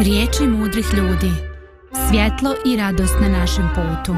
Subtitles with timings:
[0.00, 1.30] Riječi mudrih ljudi.
[2.08, 4.14] Svjetlo i radost na našem putu.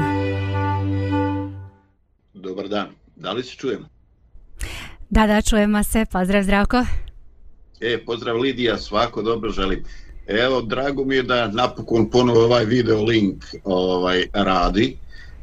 [2.33, 2.87] Dobar dan.
[3.15, 3.85] Da li se čujemo?
[5.09, 6.05] Da, da, čujemo se.
[6.11, 6.85] Pozdrav, Zdravko.
[7.81, 9.83] E, pozdrav Lidija, svako dobro želim.
[10.27, 14.97] Evo, drago mi je da napokon ponovo ovaj video link ovaj radi.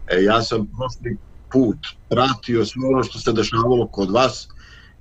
[0.08, 1.16] E, ja sam prošli
[1.52, 1.78] put
[2.08, 4.48] pratio sve ono što se dešavalo kod vas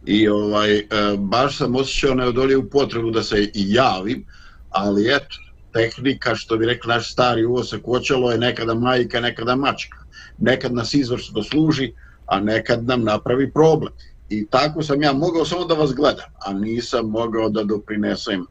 [0.05, 0.85] i ovaj e,
[1.17, 4.25] baš sam osjećao neodoljivu potrebu da se i javim,
[4.73, 5.35] ali eto,
[5.73, 9.97] tehnika, što bi rekli naš stari uvosak kočalo je nekada majka, nekada mačka.
[10.37, 11.93] Nekad nas izvršno služi,
[12.25, 13.93] a nekad nam napravi problem.
[14.29, 18.47] I tako sam ja mogao samo da vas gledam, a nisam mogao da doprinesem uh,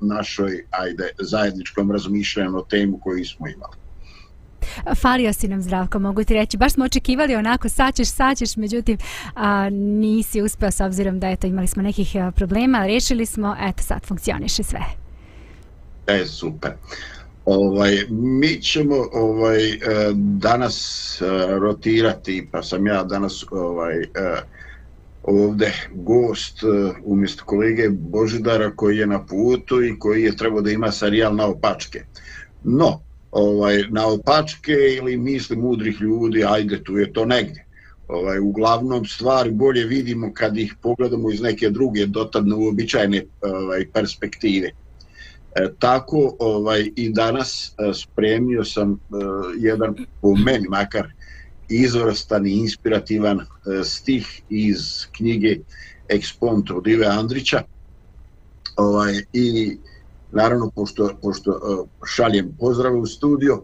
[0.00, 3.76] našoj ajde, zajedničkom razmišljanju o temu koju smo imali.
[4.96, 6.56] Falio si nam zdravko, mogu ti reći.
[6.56, 8.98] Baš smo očekivali onako, saćeš, saćeš, međutim
[9.34, 13.82] a, nisi uspeo s obzirom da eto, imali smo nekih a, problema, rešili smo, eto
[13.82, 15.01] sad funkcioniše sve.
[16.06, 16.72] E, super.
[17.44, 19.78] Ovaj, mi ćemo ovaj, eh,
[20.14, 24.06] danas eh, rotirati, pa sam ja danas ovaj, e,
[25.22, 26.58] ovde gost
[27.04, 31.46] umjesto kolege Božidara koji je na putu i koji je trebao da ima serijal na
[31.46, 32.04] opačke.
[32.64, 33.00] No,
[33.30, 37.66] ovaj, na opačke ili misli mudrih ljudi, ajde, tu je to negdje.
[38.08, 44.70] Ovaj, uglavnom stvari bolje vidimo kad ih pogledamo iz neke druge dotadno uobičajne ovaj, perspektive.
[45.54, 48.96] E, tako ovaj i danas e, spremio sam e,
[49.58, 51.06] jedan po meni makar
[51.68, 53.44] izvrstan i inspirativan e,
[53.84, 55.56] stih iz knjige
[56.08, 57.62] Ekspont od Ive Andrića.
[58.76, 59.76] Ovaj, i
[60.30, 63.62] naravno pošto, pošto e, šaljem pozdrave u studio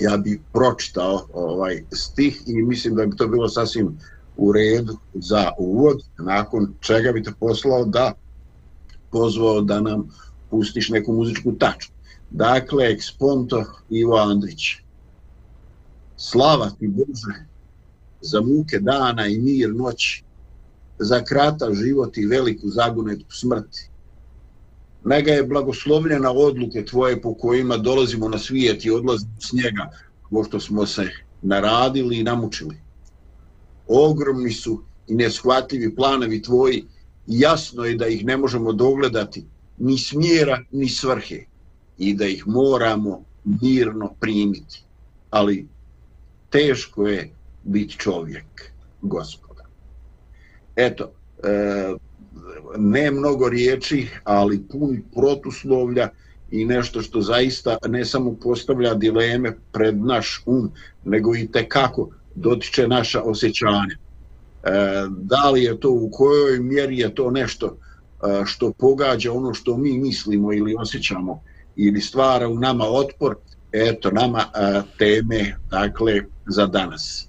[0.00, 3.98] ja bi pročitao ovaj stih i mislim da bi to bilo sasvim
[4.36, 8.12] u redu za uvod nakon čega bi te poslao da
[9.10, 10.08] pozvao da nam
[10.50, 11.92] pustiš neku muzičku tačku.
[12.30, 14.76] Dakle, eksponto Ivo Andrić.
[16.16, 17.44] Slava ti Bože
[18.20, 20.22] za muke dana i mir noći,
[20.98, 23.88] za krata život i veliku zagonetku smrti.
[25.04, 29.90] Nega je blagoslovljena odluke tvoje po kojima dolazimo na svijet i odlazimo s njega,
[30.30, 31.08] pošto smo se
[31.42, 32.76] naradili i namučili.
[33.88, 36.84] Ogromni su i neshvatljivi planovi tvoji,
[37.26, 39.44] jasno je da ih ne možemo dogledati,
[39.78, 41.44] ni smjera, ni svrhe
[41.98, 44.82] i da ih moramo mirno primiti.
[45.30, 45.68] Ali
[46.50, 47.30] teško je
[47.64, 48.72] biti čovjek,
[49.02, 49.64] gospoda.
[50.76, 51.94] Eto, e,
[52.76, 56.08] ne mnogo riječi, ali pun protuslovlja
[56.50, 60.70] i nešto što zaista ne samo postavlja dileme pred naš um,
[61.04, 63.96] nego i te kako dotiče naša osjećanja.
[63.96, 64.70] E,
[65.08, 67.76] da li je to, u kojoj mjeri je to nešto
[68.44, 71.42] što pogađa ono što mi mislimo ili osjećamo
[71.76, 73.36] ili stvara u nama otpor,
[73.72, 74.44] eto nama
[74.98, 77.28] teme dakle za danas.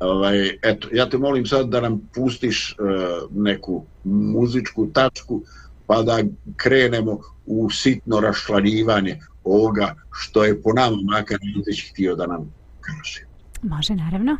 [0.00, 2.76] Ovaj, eto, ja te molim sad da nam pustiš
[3.30, 5.42] neku muzičku tačku
[5.86, 6.22] pa da
[6.56, 13.24] krenemo u sitno raščlanjivanje ovoga što je po nama makar Antić htio da nam kaže.
[13.62, 14.36] Može, naravno.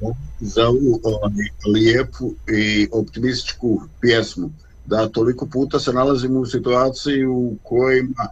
[0.00, 1.32] Ok, za ovu ovaj,
[1.74, 4.50] lijepu i optimističku pjesmu,
[4.86, 8.28] da toliko puta se nalazimo u situaciji u kojima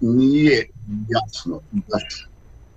[0.00, 0.68] nije
[1.08, 2.28] jasno baš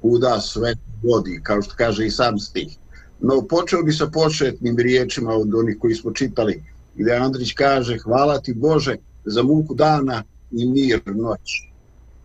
[0.02, 2.78] kuda sve vodi, kao što kaže i sam stih.
[3.20, 6.64] No, počeo bi sa početnim riječima od onih koji smo čitali,
[6.96, 11.70] gdje Andrić kaže, hvala ti Bože za muku dana i mir noći.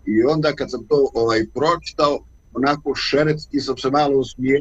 [0.07, 2.19] I onda kad sam to ovaj pročitao,
[2.55, 4.61] onako šeretski sam se malo usmijeo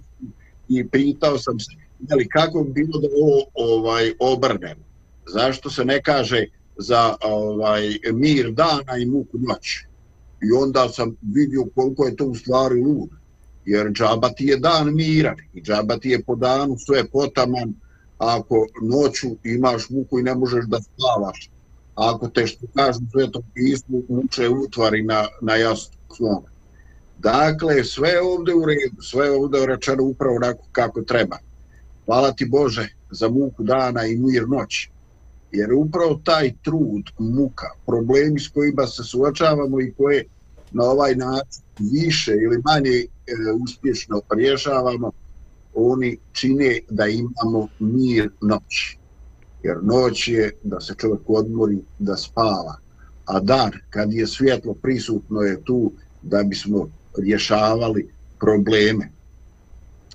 [0.69, 1.71] i pitao sam se,
[2.09, 4.77] jeli, kako bi bilo da ovo ovaj, obrnem?
[5.33, 6.45] Zašto se ne kaže
[6.77, 9.85] za ovaj mir dana i muku noći?
[10.41, 13.09] I onda sam vidio koliko je to u stvari lud.
[13.65, 17.73] Jer džaba ti je dan miran i džaba ti je po danu sve potaman
[18.17, 21.49] ako noću imaš muku i ne možeš da spavaš.
[21.95, 26.56] Ako te što kažu sve to pismu uče utvari na, na jasno svome.
[27.19, 31.37] Dakle, sve ovde u redu, sve ovde rečeno upravo onako kako treba.
[32.05, 34.89] Hvala ti Bože za muku dana i mir noći.
[35.51, 40.25] Jer upravo taj trud, muka, problemi s kojima se suočavamo i koje
[40.71, 43.07] na ovaj način više ili manje e,
[43.63, 45.11] uspješno rješavamo,
[45.73, 48.97] oni čine da imamo mir noći.
[49.63, 52.77] Jer noć je da se čovjek odmori, da spava.
[53.25, 55.91] A dan, kad je svjetlo prisutno, je tu
[56.21, 58.09] da bismo rješavali
[58.39, 59.11] probleme.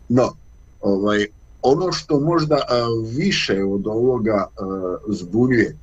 [0.08, 0.36] No,
[0.80, 1.26] ovaj,
[1.62, 5.76] ono što možda a, više od ovoga a, zbunjuje,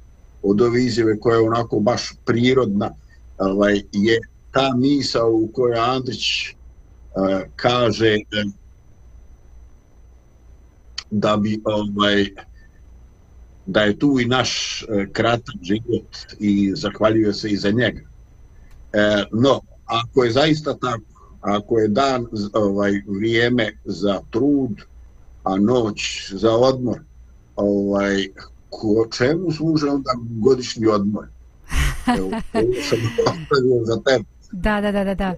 [0.44, 2.92] od ove izjave koja je onako baš prirodna,
[3.38, 4.20] ovaj, je
[4.52, 6.56] ta misa u kojoj Andrić
[7.16, 8.44] a, kaže a,
[11.12, 12.26] da bi ovaj
[13.70, 18.02] da je tu i naš e, kratak život i zahvaljuje se i za njega.
[18.94, 24.82] E, no, ako je zaista tako, ako je dan ovaj vrijeme za trud,
[25.44, 27.00] a noć za odmor,
[27.56, 28.28] ovaj,
[28.70, 31.28] ko, čemu služe onda godišnji odmor?
[32.20, 32.30] Evo,
[32.90, 33.00] sam
[33.86, 34.26] za tebe.
[34.52, 35.14] Da, da, da, da.
[35.14, 35.36] da.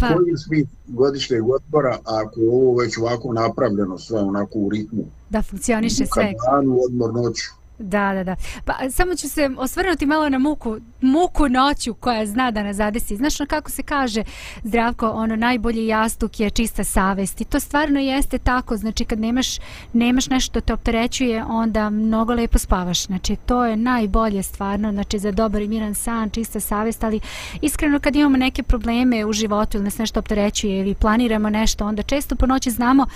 [0.00, 0.14] Pa...
[0.14, 5.04] Koji svi godišnjeg odmora, ako je ovo već ovako napravljeno sve onako u ritmu?
[5.30, 6.32] Da funkcioniše sve.
[6.50, 7.59] Danu, odmor noću.
[7.82, 8.36] Da, da, da.
[8.64, 13.16] Pa samo ću se osvrnuti malo na muku, muku noću koja zna da nas zadesi.
[13.16, 14.24] Znaš no kako se kaže,
[14.62, 17.40] zdravko, ono najbolji jastuk je čista savest.
[17.40, 18.76] I to stvarno jeste tako.
[18.76, 19.58] Znači kad nemaš,
[19.92, 23.06] nemaš nešto te opterećuje, onda mnogo lepo spavaš.
[23.06, 27.20] Znači to je najbolje stvarno, znači za dobar i miran san, čista savest, ali
[27.60, 32.02] iskreno kad imamo neke probleme u životu ili nas nešto opterećuje ili planiramo nešto, onda
[32.02, 33.06] često po noći znamo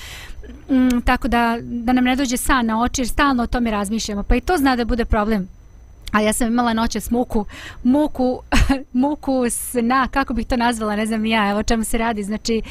[0.70, 4.22] mm, tako da, da nam ne dođe san na oči jer stalno o tome razmišljamo.
[4.22, 5.48] Pa i to zna da bude problem.
[6.14, 7.44] A ja sam imala noće s muku,
[7.82, 8.40] muku,
[8.92, 12.22] muku sna, kako bih to nazvala, ne znam ja, evo čemu se radi.
[12.22, 12.62] Znači,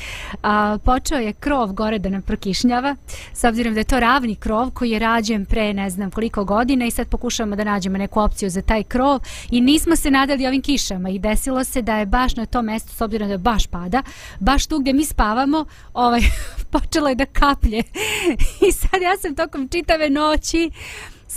[0.44, 2.96] a, počeo je krov gore da nam prokišnjava,
[3.34, 6.86] s obzirom da je to ravni krov koji je rađen pre ne znam koliko godina
[6.86, 9.20] i sad pokušavamo da nađemo neku opciju za taj krov
[9.52, 12.96] i nismo se nadali ovim kišama i desilo se da je baš na tom mjestu,
[12.96, 14.04] s obzirom da baš pada,
[14.40, 16.22] baš tu gdje mi spavamo, ovaj,
[16.72, 17.84] počelo je da kaplje.
[18.68, 20.72] I sad ja sam tokom čitave noći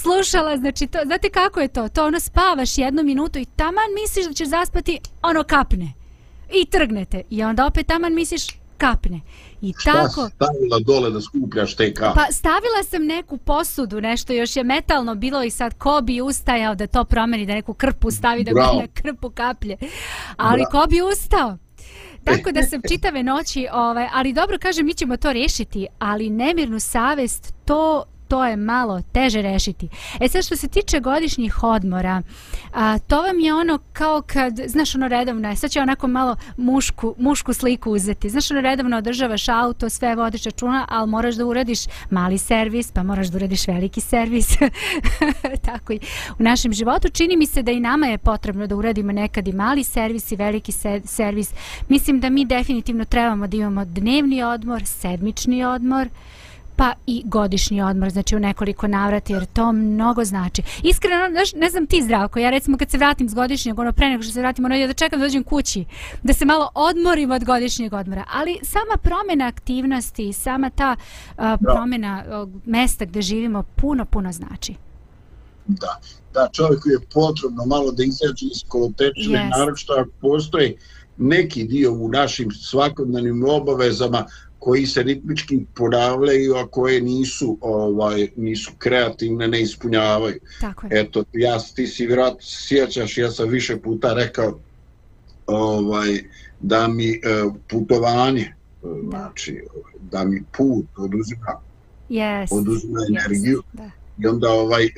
[0.02, 1.88] slušala, znači, to, znate kako je to?
[1.88, 5.92] To ono spavaš jednu minutu i taman misliš da ćeš zaspati, ono kapne.
[6.52, 7.22] I trgnete.
[7.30, 9.20] I onda opet taman misliš, kapne.
[9.60, 12.14] I Šta tako, stavila dole da skupljaš te kape?
[12.14, 16.74] Pa stavila sam neku posudu, nešto još je metalno bilo i sad ko bi ustajao
[16.74, 18.72] da to promeni, da neku krpu stavi, da Bravo.
[18.72, 19.76] bi na krpu kaplje.
[20.36, 20.84] Ali Bravo.
[20.84, 21.56] ko bi ustao?
[22.24, 26.80] Tako da sam čitave noći, ovaj, ali dobro kažem, mi ćemo to rešiti, ali nemirnu
[26.80, 29.88] savest, to to je malo teže rešiti.
[30.20, 32.22] E sad što se tiče godišnjih odmora,
[32.72, 36.36] a, to vam je ono kao kad, znaš ono redovno je, sad će onako malo
[36.56, 38.28] mušku, mušku sliku uzeti.
[38.30, 41.80] Znaš ono redovno održavaš auto, sve vodiš računa, ali moraš da uradiš
[42.10, 44.48] mali servis, pa moraš da uradiš veliki servis.
[45.68, 46.00] Tako i
[46.38, 47.08] u našem životu.
[47.08, 50.36] Čini mi se da i nama je potrebno da uradimo nekad i mali servis i
[50.36, 51.50] veliki se servis.
[51.88, 56.08] Mislim da mi definitivno trebamo da imamo dnevni odmor, sedmični odmor,
[56.76, 60.62] pa i godišnji odmor, znači u nekoliko navrata, jer to mnogo znači.
[60.82, 64.08] Iskreno, znaš, ne znam ti zdravko, ja recimo kad se vratim s godišnjeg, ono pre
[64.10, 65.84] nego što se vratim, ono ja da čekam da dođem kući,
[66.22, 70.96] da se malo odmorim od godišnjeg odmora, ali sama promjena aktivnosti, sama ta
[71.38, 74.74] uh, promjena uh, mesta gdje živimo puno, puno znači.
[75.66, 76.00] Da,
[76.34, 79.58] da čovjeku je potrebno malo da izađe iz kolotečine, Jest.
[79.58, 80.76] naročito ako postoji
[81.16, 84.26] neki dio u našim svakodnevnim obavezama
[84.66, 90.40] koji se ritmički ponavljaju, a koje nisu ovaj nisu kreativne, ne ispunjavaju.
[90.60, 91.00] Tako je.
[91.00, 94.58] Eto, ja ti si vjerojatno se sjećaš, ja sam više puta rekao
[95.46, 96.18] ovaj
[96.60, 97.18] da mi e,
[97.68, 98.54] putovanje
[99.08, 99.62] znači,
[100.10, 101.60] da mi put oduzima,
[102.10, 102.46] yes.
[102.50, 103.62] oduzima energiju.
[103.72, 103.76] Yes.
[103.76, 103.90] Da.
[104.22, 104.90] I onda ovaj, e,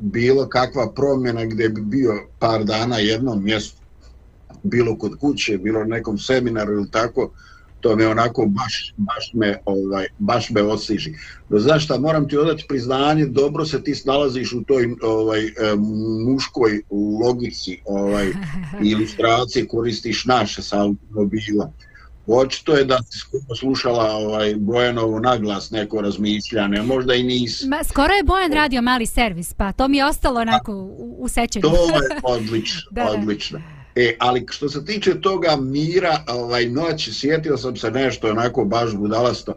[0.00, 3.82] bilo kakva promjena gdje bi bio par dana jednom mjestu,
[4.62, 7.30] bilo kod kuće, bilo na nekom seminaru ili tako,
[7.80, 11.14] to me onako baš, baš me ovaj baš me osježi.
[11.48, 15.52] No zašto moram ti odati priznanje, dobro se ti snalaziš u toj ovaj e,
[16.28, 16.82] muškoj
[17.24, 18.32] logici, ovaj
[18.92, 21.72] ilustracije koristiš naše sa automobila.
[22.26, 27.68] Očito je da si skupo slušala ovaj Bojanovo naglas neko razmišljanje, možda i nisi.
[27.68, 31.28] Ma, skoro je Bojan radio mali servis, pa to mi je ostalo onako u, u
[31.28, 31.62] sećanju.
[31.62, 33.58] To je odlično, da, odlično.
[33.58, 33.77] Da.
[33.98, 38.94] E, ali što se tiče toga mira, ovaj noć, sjetio sam se nešto onako baš
[38.94, 39.52] budalasto,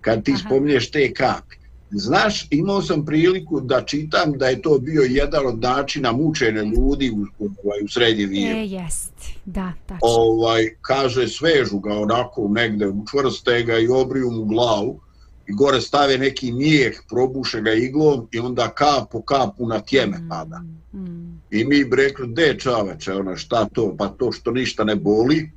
[0.00, 0.42] kad ti Aha.
[0.46, 1.56] spominješ te kapi.
[1.90, 7.10] Znaš, imao sam priliku da čitam da je to bio jedan od načina mučene ljudi
[7.10, 8.58] u, u, ovaj, u srednje vijeku.
[8.58, 9.12] E, jest,
[9.44, 9.98] da, tačno.
[10.02, 15.00] Ovaj, kaže, svežu ga onako negde, učvrste ga i obriju mu glavu
[15.46, 20.18] i gore stave neki mijeh, probuše ga iglom i onda kap po kapu na tjeme
[20.18, 20.62] mm, pada.
[20.94, 21.40] Mm.
[21.50, 23.94] I mi bi rekli, de čaveče, ona, šta to?
[23.98, 25.50] Pa to što ništa ne boli,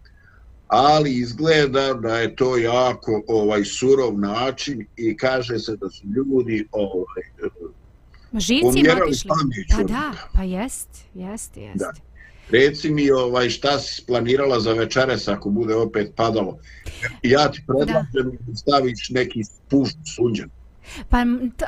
[0.68, 6.68] ali izgleda da je to jako ovaj surov način i kaže se da su ljudi
[6.72, 7.24] ovaj,
[8.39, 9.30] Živci otišli.
[9.77, 11.80] Da, da, pa jest, jest, jest.
[11.80, 11.92] Da.
[12.50, 16.58] Reci mi ovaj, šta si planirala za večeres ako bude opet padalo.
[17.24, 20.50] Ja ti predlažem da staviš neki puš sunđan.
[21.10, 21.18] Pa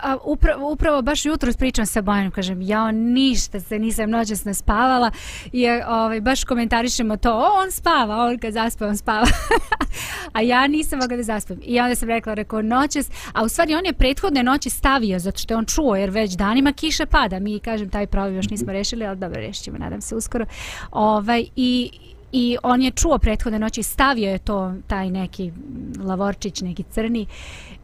[0.01, 4.53] a, upravo, upravo baš jutro pričam sa Bojanom, kažem, ja ništa se nisam noćas ne
[4.53, 5.11] spavala
[5.51, 9.27] i ovaj, baš komentarišemo to, o, on spava, on kad zaspa, on spava.
[10.33, 11.57] a ja nisam mogla da zaspam.
[11.63, 15.37] I onda sam rekla, rekao, noćas, a u stvari on je prethodne noći stavio, zato
[15.37, 17.39] što je on čuo, jer već danima kiša pada.
[17.39, 20.45] Mi, kažem, taj problem još nismo rešili, ali dobro, rešit ćemo, nadam se, uskoro.
[20.91, 21.91] Ovaj, I
[22.31, 25.51] i on je čuo prethodne noći stavio je to taj neki
[25.99, 27.25] lavorčić neki crni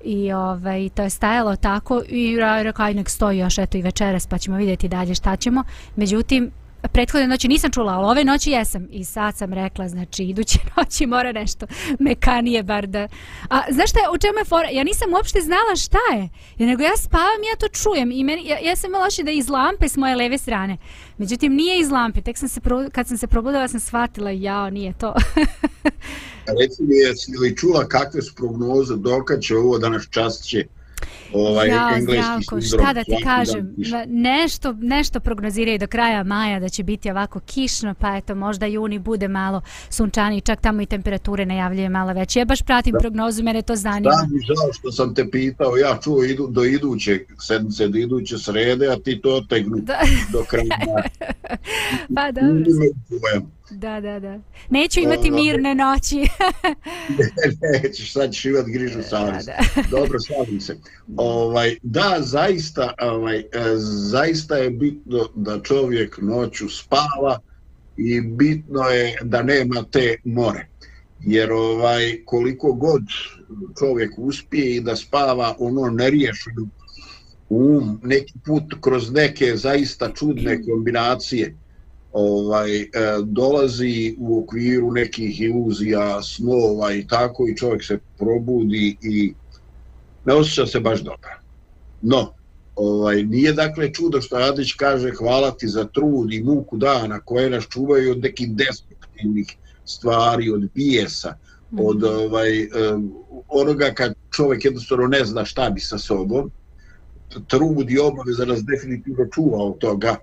[0.03, 4.27] i ovaj to je stajalo tako i rekao aj nek stoji još eto i večeras
[4.27, 5.63] pa ćemo vidjeti dalje šta ćemo
[5.95, 6.51] međutim
[6.91, 11.05] prethodne noći nisam čula, ali ove noći jesam i sad sam rekla, znači iduće noći
[11.05, 11.65] mora nešto
[12.00, 13.07] mekanije bar da...
[13.50, 14.69] A znaš šta je, u čemu je fora?
[14.69, 18.24] Ja nisam uopšte znala šta je, jer nego ja spavam i ja to čujem i
[18.24, 20.77] meni, ja, ja sam imala da je iz lampe s moje leve strane.
[21.17, 24.69] Međutim, nije iz lampe, tek sam se, pro, kad sam se probudila sam shvatila, jao,
[24.69, 25.13] nije to.
[26.59, 30.65] Reci mi, jesi li čula kakve su prognoze, dokad će ovo danas čast će
[31.33, 33.75] ovaj ja, engleski Zdravko, šta da ti kažem,
[34.07, 38.99] nešto, nešto prognoziraju do kraja maja da će biti ovako kišno, pa eto možda juni
[38.99, 42.39] bude malo sunčani, čak tamo i temperature najavljuje malo veće.
[42.39, 42.99] Ja baš pratim da.
[42.99, 44.11] prognozu, mene to zanima.
[44.11, 48.37] Da, mi žao što sam te pitao, ja čuo idu, do iduće sedmice, do iduće
[48.37, 49.77] srede, a ti to otegnu
[50.31, 50.77] do kraja.
[52.15, 52.63] pa dobro.
[53.70, 54.39] Da, da, da.
[54.70, 56.17] Neću imati o, mirne noći.
[57.62, 59.50] ne, nećeš, sad ćeš imati grižu savjest.
[59.91, 60.77] Dobro, slavim se.
[61.17, 63.46] Ovaj, da, zaista, ovaj, e,
[64.12, 67.39] zaista je bitno da čovjek noću spava
[67.98, 70.67] i bitno je da nema te more.
[71.20, 73.03] Jer ovaj koliko god
[73.79, 76.67] čovjek uspije i da spava ono neriješeno
[77.50, 81.55] um, neki put kroz neke zaista čudne kombinacije,
[82.13, 82.88] ovaj e,
[83.24, 89.34] dolazi u okviru nekih iluzija, snova i tako i čovjek se probudi i
[90.25, 91.29] ne osjeća se baš dobro.
[92.01, 92.34] No,
[92.75, 97.50] ovaj, nije dakle čudo što Radić kaže hvala ti za trud i muku dana koje
[97.50, 99.48] nas čuvaju od nekih destruktivnih
[99.86, 101.38] stvari, od bijesa,
[101.72, 102.25] od -hmm.
[102.25, 103.13] ovaj, um,
[103.48, 106.51] onoga kad čovjek jednostavno ne zna šta bi sa sobom,
[107.48, 110.15] trud i obaveza nas definitivno čuva od toga,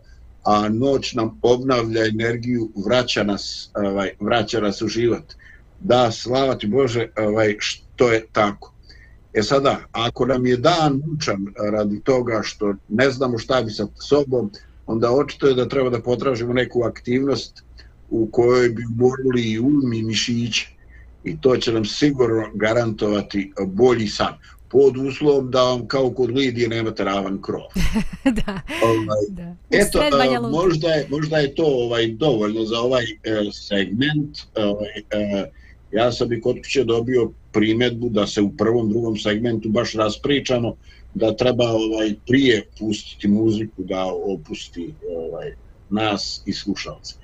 [0.44, 5.24] a noć nam obnavlja energiju, vraća nas, ovaj, vraća nas u život.
[5.80, 8.72] Da, slava ti Bože, ovaj, što je tako.
[9.34, 13.86] E sada, ako nam je dan mučan radi toga što ne znamo šta bi sa
[14.08, 14.50] sobom,
[14.86, 17.62] onda očito je da treba da potražimo neku aktivnost
[18.10, 20.68] u kojoj bi umorili i um i mišiće.
[21.24, 24.34] I to će nam sigurno garantovati bolji san
[24.70, 27.62] pod uslovom da vam kao kod Lidije nemate ravan krov.
[28.46, 29.56] da, ovaj, da.
[29.70, 34.38] Eto, uh, možda, je, možda je to ovaj dovoljno za ovaj uh, segment.
[34.56, 35.48] Ovaj, uh,
[35.92, 40.76] ja sam i kod kuće dobio primjedbu da se u prvom, drugom segmentu baš raspričamo
[41.14, 45.52] da treba ovaj prije pustiti muziku da opusti ovaj
[45.90, 47.14] nas i slušalce.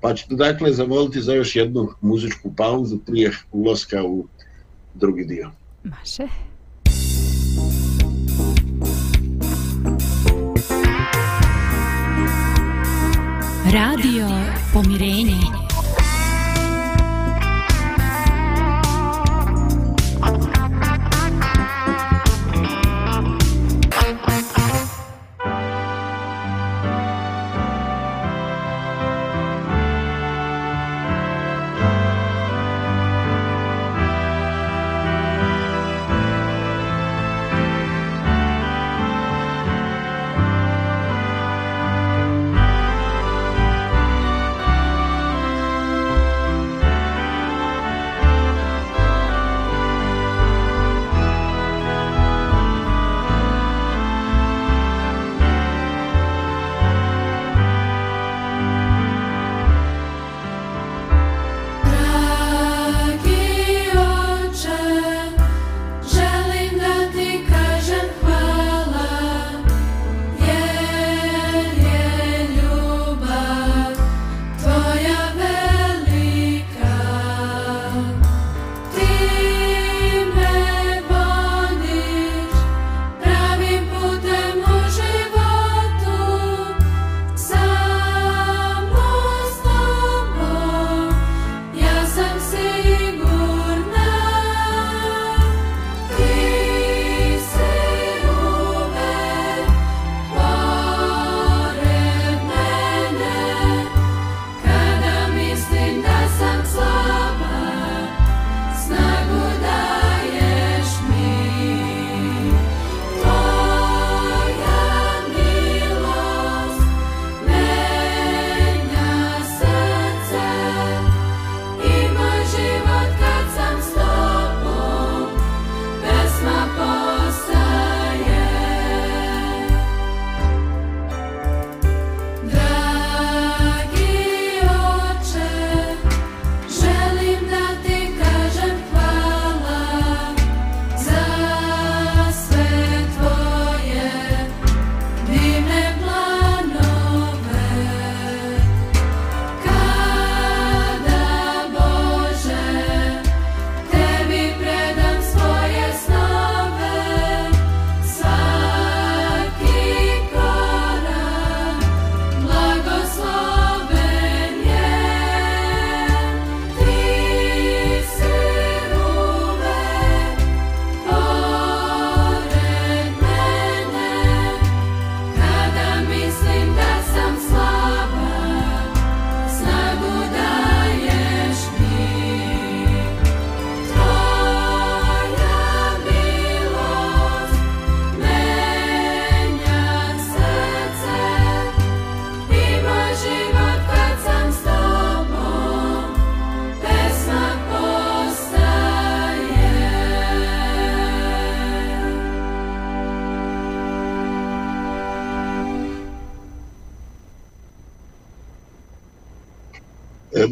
[0.00, 4.26] Pa ćete dakle zamoliti za još jednu muzičku pauzu prije ulaska u
[4.94, 5.50] drugi dio.
[5.84, 6.51] Maše.
[13.72, 14.28] Radio
[14.70, 15.61] Pomirenje.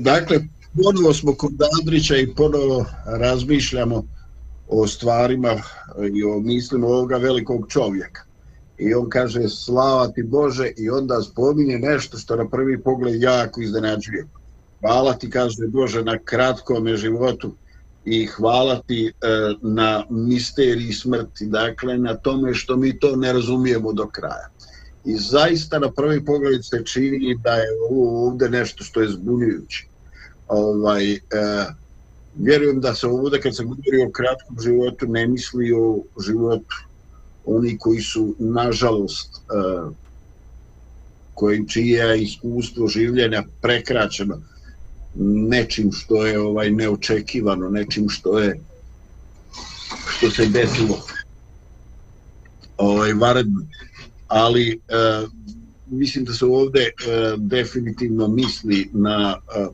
[0.01, 0.41] Dakle,
[0.83, 4.05] ponovo smo kod Andrića i ponovo razmišljamo
[4.69, 5.63] o stvarima
[6.15, 8.23] i o mislima ovoga velikog čovjeka.
[8.79, 13.61] I on kaže, slava ti Bože, i onda spominje nešto što na prvi pogled jako
[13.61, 14.27] iznenađuje.
[14.81, 17.55] Hvala ti, kaže Bože, na kratkom životu
[18.05, 19.29] i hvala ti e,
[19.63, 24.49] na misteriji smrti, dakle na tome što mi to ne razumijemo do kraja.
[25.05, 29.90] I zaista na prvi pogled se čini da je ovo ovdje nešto što je zbunjujuće.
[30.51, 31.19] Ovaj, eh,
[32.35, 36.77] vjerujem da se ovdje kad se govori o kratkom životu ne misli o životu
[37.45, 39.91] oni koji su nažalost eh,
[41.35, 44.41] kojim čije iskustvo življenja prekraćeno
[45.15, 48.61] nečim što je ovaj neočekivano, nečim što je
[50.09, 50.99] što se desilo
[52.77, 53.61] ovaj varedno.
[54.29, 54.77] Ali e,
[55.87, 56.93] mislim da se ovdje e,
[57.37, 59.67] definitivno misli na e,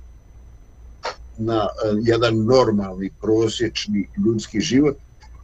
[1.38, 1.66] na e,
[2.02, 4.96] jedan normalni prosječni ljudski život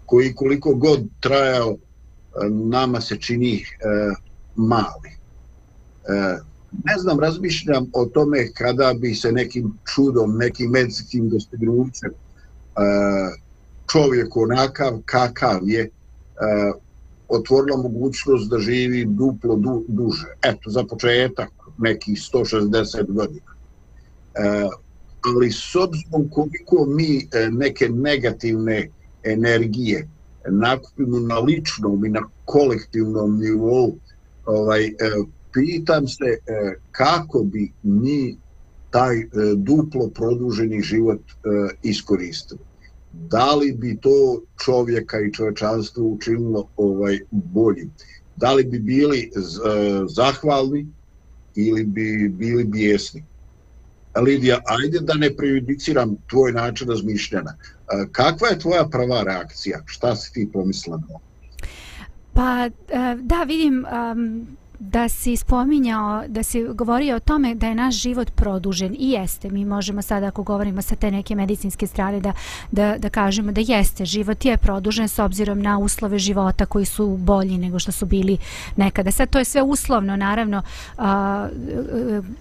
[0.07, 1.77] koji koliko god trajao e,
[2.51, 3.65] nama se čini e,
[4.57, 5.11] mali.
[6.09, 6.39] E,
[6.85, 12.15] ne znam, razmišljam o tome kada bi se nekim čudom, nekim medicinskim dostignućem e,
[13.93, 15.91] čovjek onakav kakav je e,
[17.29, 20.37] otvorila mogućnost da živi duplo du, duže.
[20.43, 23.53] Eto, za početak nekih 160 godina.
[24.35, 24.69] E,
[25.23, 28.89] ali s obzirom koliko mi e, neke negativne
[29.23, 30.09] energije
[30.49, 33.97] nakupimo na ličnom i na kolektivnom nivou
[34.47, 34.93] ovaj, e,
[35.53, 38.37] pitam se e, kako bi mi
[38.91, 41.21] taj duplo produženi život
[41.83, 42.61] iskoristili.
[43.13, 47.89] Da li bi to čovjeka i čovečanstvo učinilo ovaj bolji?
[48.37, 49.31] Da li bi bili
[50.09, 50.87] zahvalni
[51.55, 53.25] ili bi bili bijesni?
[54.21, 57.51] Lidija, ajde da ne prejudiciram tvoj način razmišljanja.
[57.51, 59.83] E, kakva je tvoja prva reakcija?
[59.87, 61.01] Šta si ti pomislila?
[62.33, 62.71] Pa e,
[63.21, 63.87] da vidim
[64.79, 69.51] da si spominjao, da si govorio o tome da je naš život produžen i jeste.
[69.51, 72.33] Mi možemo sada ako govorimo sa te neke medicinske strane da,
[72.71, 74.05] da, da kažemo da jeste.
[74.05, 78.39] Život je produžen s obzirom na uslove života koji su bolji nego što su bili
[78.77, 79.11] nekada.
[79.11, 80.63] Sad to je sve uslovno naravno
[80.99, 81.49] a,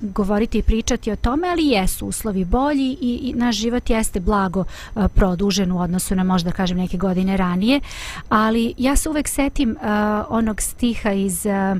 [0.01, 4.63] govoriti i pričati o tome, ali jesu uslovi bolji i, i naš život jeste blago
[4.95, 7.79] a, produžen u odnosu na možda kažem neke godine ranije.
[8.29, 11.75] Ali ja se uvek setim a, onog stiha iz a,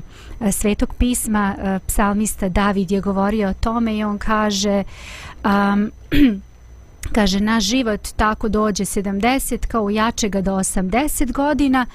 [0.52, 4.84] svetog pisma e, psalmista David je govorio o tome i on kaže
[5.44, 5.90] um,
[7.16, 11.86] kaže naš život tako dođe 70 kao jačega do 80 godina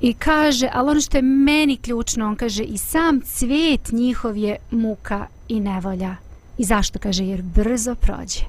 [0.00, 4.56] i kaže, ali ono što je meni ključno, on kaže i sam cvijet njihov je
[4.70, 6.16] muka i nevolja.
[6.58, 7.24] I zašto kaže?
[7.24, 8.40] Jer brzo prođe.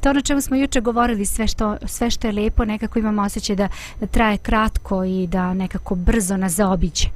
[0.00, 3.56] To ono čemu smo juče govorili, sve što, sve što je lepo, nekako imamo osjećaj
[3.56, 3.68] da,
[4.00, 7.08] da traje kratko i da nekako brzo nas zaobiđe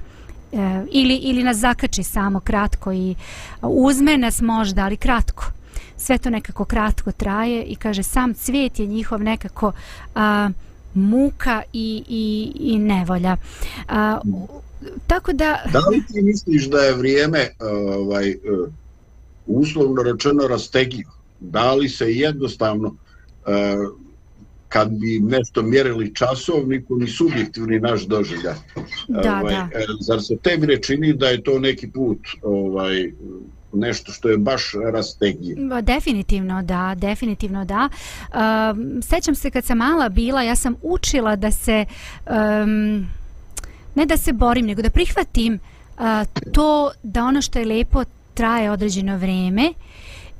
[0.52, 3.14] e, ili, ili nas zakači samo kratko i
[3.62, 5.44] uzme nas možda, ali kratko.
[5.96, 9.72] Sve to nekako kratko traje i kaže sam cvijet je njihov nekako
[10.14, 10.50] a,
[10.94, 13.36] muka i, i, i nevolja.
[13.88, 14.20] A,
[15.06, 15.58] tako da...
[15.72, 17.52] Da li ti misliš da je vrijeme e,
[17.96, 18.36] ovaj, e,
[19.46, 21.08] uslovno rečeno rastegio?
[21.40, 22.94] Da li se jednostavno uh,
[24.70, 28.54] kad bi nešto mjerili časovniku ni subjektivni naš doživljaj.
[29.08, 29.68] Da, ovaj, da.
[29.74, 33.12] E, zar se tebi ne čini da je to neki put ovaj,
[33.72, 35.56] nešto što je baš rastegije?
[35.82, 37.88] Definitivno da, definitivno da.
[37.88, 41.84] Um, sećam se kad sam mala bila, ja sam učila da se,
[42.26, 43.06] um,
[43.94, 46.04] ne da se borim, nego da prihvatim uh,
[46.52, 48.04] to da ono što je lepo
[48.34, 49.72] traje određeno vreme.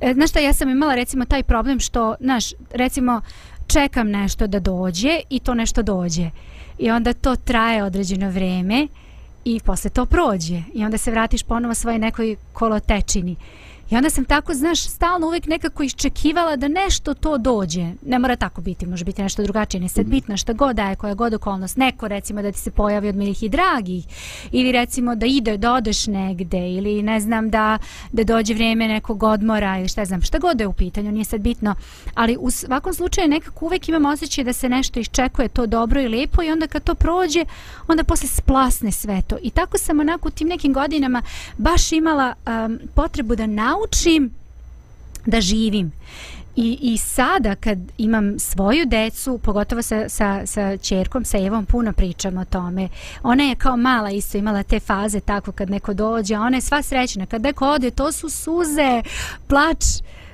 [0.01, 3.21] E, znaš šta, ja sam imala recimo taj problem što, znaš, recimo,
[3.67, 6.29] čekam nešto da dođe i to nešto dođe.
[6.77, 8.87] I onda to traje određeno vreme
[9.45, 10.63] i posle to prođe.
[10.73, 13.35] I onda se vratiš ponovo svoj nekoj kolotečini.
[13.91, 17.85] I onda sam tako, znaš, stalno uvijek nekako iščekivala da nešto to dođe.
[18.05, 19.81] Ne mora tako biti, može biti nešto drugačije.
[19.81, 20.11] Ne sad mhm.
[20.11, 21.77] bitno šta god daje, koja god okolnost.
[21.77, 24.05] Neko, recimo, da ti se pojavi od milih i dragih.
[24.51, 26.71] Ili, recimo, da ide, da odeš negde.
[26.71, 27.77] Ili, ne znam, da,
[28.11, 29.79] da dođe vrijeme nekog odmora.
[29.79, 31.75] Ili šta znam, šta god je u pitanju, nije sad bitno.
[32.15, 36.07] Ali u svakom slučaju nekako uvijek imam osjećaj da se nešto iščekuje to dobro i
[36.07, 36.43] lijepo.
[36.43, 37.45] I onda kad to prođe,
[37.87, 39.37] onda posle splasne sve to.
[39.41, 41.21] I tako sam onako u tim nekim godinama
[41.57, 42.33] baš imala
[42.65, 44.31] um, potrebu da naučim naučim
[45.25, 45.91] da živim.
[46.55, 51.93] I, I sada kad imam svoju decu, pogotovo sa, sa, sa čerkom, sa Evom, puno
[51.93, 52.89] pričam o tome.
[53.23, 56.81] Ona je kao mala isto imala te faze tako kad neko dođe, ona je sva
[56.81, 57.25] srećna.
[57.25, 59.03] Kad neko ode, to su suze,
[59.47, 59.85] plač,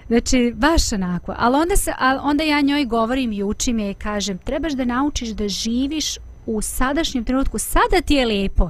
[0.07, 1.33] Znači, baš onako.
[1.37, 4.85] Ali onda, se, ali onda ja njoj govorim i učim je i kažem, trebaš da
[4.85, 7.59] naučiš da živiš u sadašnjem trenutku.
[7.59, 8.69] Sada ti je lepo.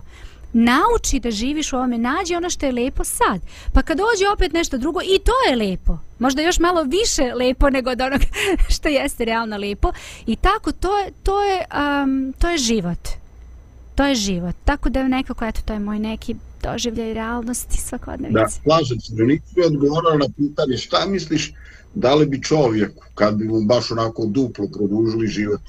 [0.53, 3.41] Nauči da živiš u ovome, nađi ono što je lepo sad.
[3.73, 5.97] Pa kad dođe opet nešto drugo, i to je lepo.
[6.19, 8.21] Možda još malo više lepo nego od onog
[8.75, 9.91] što jeste realno lepo.
[10.25, 11.65] I tako, to je, to je,
[12.03, 13.07] um, to je život.
[13.95, 14.55] To je život.
[14.65, 18.39] Tako da nekako, eto, to je moj neki doživljaj realnosti svakodnevice.
[18.39, 19.13] Da, slažem se.
[19.13, 21.53] Nisi mi odgovorila na pitanje šta misliš
[21.95, 25.62] da li bi čovjek, kad bi mu baš onako duplo produžili život,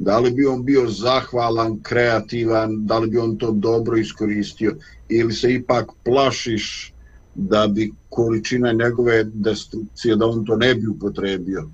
[0.00, 4.76] da li bi on bio zahvalan, kreativan, da li bi on to dobro iskoristio
[5.08, 6.92] ili se ipak plašiš
[7.34, 11.68] da bi količina njegove destrukcije, da on to ne bi upotrebio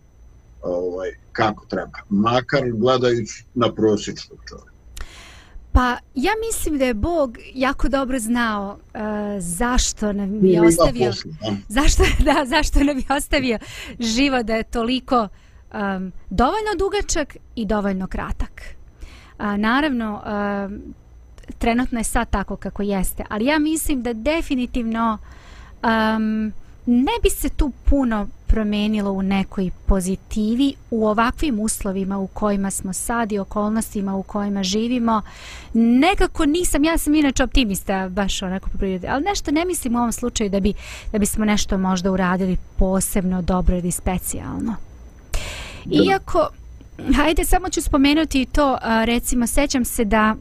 [0.63, 1.99] ovaj, kako treba.
[2.09, 4.77] Makar gledajući na prosječnog čovjeka.
[5.73, 9.01] Pa ja mislim da je Bog jako dobro znao uh,
[9.39, 11.13] zašto nam je ostavio
[11.69, 13.59] zašto da zašto nam je ostavio
[13.99, 15.29] život da je toliko
[15.77, 18.63] um, dovoljno dugačak i dovoljno kratak.
[19.39, 20.95] Uh, naravno um,
[21.59, 25.19] trenutno je sad tako kako jeste, ali ja mislim da definitivno
[25.83, 26.53] um,
[26.87, 32.93] ne bi se tu puno promenilo u nekoj pozitivi u ovakvim uslovima u kojima smo
[32.93, 35.23] sad i okolnostima u kojima živimo.
[35.75, 39.99] Nekako nisam, ja sam inače optimista baš onako po prirodi, ali nešto ne mislim u
[39.99, 40.75] ovom slučaju da bi,
[41.13, 44.86] da bismo nešto možda uradili posebno dobro ili specijalno.
[45.91, 46.49] Iako,
[47.17, 50.35] hajde samo ću spomenuti to, recimo, sećam se da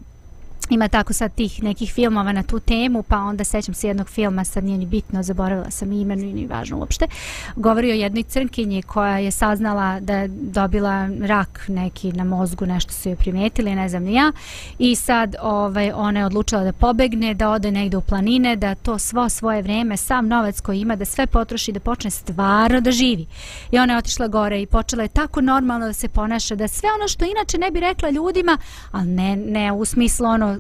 [0.69, 4.43] ima tako sad tih nekih filmova na tu temu, pa onda sećam se jednog filma,
[4.43, 7.07] sad nije ni bitno, zaboravila sam ime, nije ni važno uopšte,
[7.55, 12.93] govori o jednoj crnkinji koja je saznala da je dobila rak neki na mozgu, nešto
[12.93, 14.31] su joj primetili, ne znam ni ja,
[14.79, 18.99] i sad ovaj, ona je odlučila da pobegne, da ode negde u planine, da to
[18.99, 23.25] svo svoje vreme, sam novac koji ima, da sve potroši, da počne stvarno da živi.
[23.71, 26.89] I ona je otišla gore i počela je tako normalno da se ponaša, da sve
[26.99, 28.57] ono što inače ne bi rekla ljudima,
[28.91, 30.54] ali ne, ne u smislu ono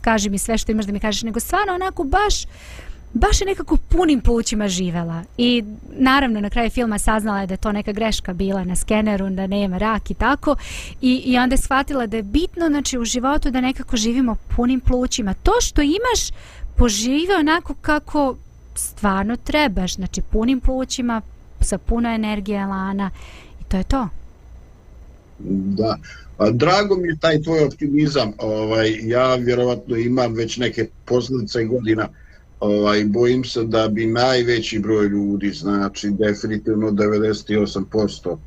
[0.00, 2.44] kaži mi sve što imaš da mi kažeš, nego stvarno onako baš
[3.12, 5.64] baš je nekako punim plućima živela i
[5.98, 9.46] naravno na kraju filma saznala je da je to neka greška bila na skeneru, da
[9.46, 10.56] nema rak i tako
[11.00, 14.80] i, i onda je shvatila da je bitno znači, u životu da nekako živimo punim
[14.80, 15.34] plućima.
[15.34, 16.30] To što imaš
[16.76, 18.36] požive onako kako
[18.74, 21.22] stvarno trebaš, znači punim plućima
[21.60, 23.10] sa puno energije lana
[23.60, 24.08] i to je to.
[25.38, 25.96] Da,
[26.52, 28.32] drago mi je taj tvoj optimizam.
[28.38, 32.08] Ovaj, ja vjerovatno imam već neke posljedice godina.
[32.60, 38.38] Ovaj, bojim se da bi najveći broj ljudi, znači definitivno 98%, uh,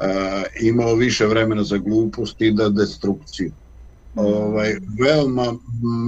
[0.00, 3.52] eh, imao više vremena za glupost i da destrukciju.
[4.14, 5.54] Ovaj, veoma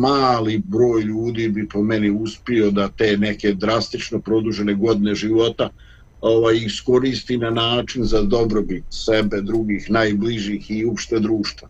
[0.00, 5.85] mali broj ljudi bi po meni uspio da te neke drastično produžene godine života uh,
[6.20, 11.68] ovaj, iskoristi na način za dobrobit sebe, drugih, najbližih i uopšte društva.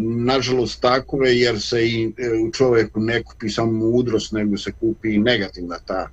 [0.00, 4.72] Nažalost tako je jer se i e, u čovjeku ne kupi samo mudrost, nego se
[4.72, 6.08] kupi i negativna ta,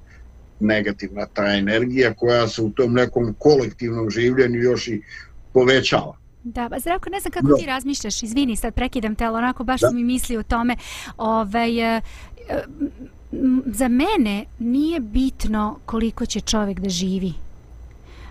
[0.59, 5.01] negativna ta energija koja se u tom nekom kolektivnom življenju još i
[5.53, 6.17] povećava.
[6.43, 7.55] Da, ba, Zdravko, ne znam kako no.
[7.55, 9.91] ti razmišljaš, izvini, sad prekidam te, ali onako baš da.
[9.91, 10.75] mi misli o tome.
[11.17, 12.01] Ovaj, e,
[13.65, 17.33] za mene nije bitno koliko će čovjek da živi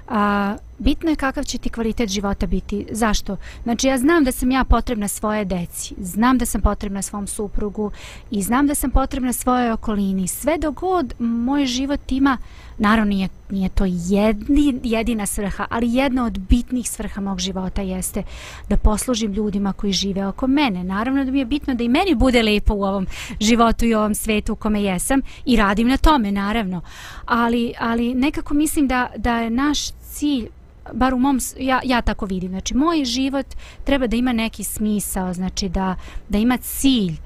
[0.08, 2.86] a, bitno je kakav će ti kvalitet života biti.
[2.90, 3.36] Zašto?
[3.62, 7.90] Znači ja znam da sam ja potrebna svoje deci, znam da sam potrebna svom suprugu
[8.30, 10.28] i znam da sam potrebna svojoj okolini.
[10.28, 12.38] Sve dogod moj život ima,
[12.78, 18.22] naravno nije, nije to jedni, jedina svrha, ali jedna od bitnih svrha mog života jeste
[18.68, 20.84] da poslužim ljudima koji žive oko mene.
[20.84, 23.06] Naravno da mi je bitno da i meni bude lepo u ovom
[23.40, 26.80] životu i u ovom svetu u kome jesam i radim na tome, naravno.
[27.24, 30.48] Ali, ali nekako mislim da, da je naš cilj
[30.92, 33.46] bar u mom, ja, ja tako vidim, znači moj život
[33.84, 35.96] treba da ima neki smisao, znači da,
[36.28, 37.16] da ima cilj.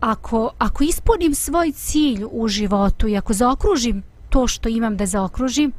[0.00, 5.72] Ako, ako ispunim svoj cilj u životu i ako zaokružim to što imam da zaokružim,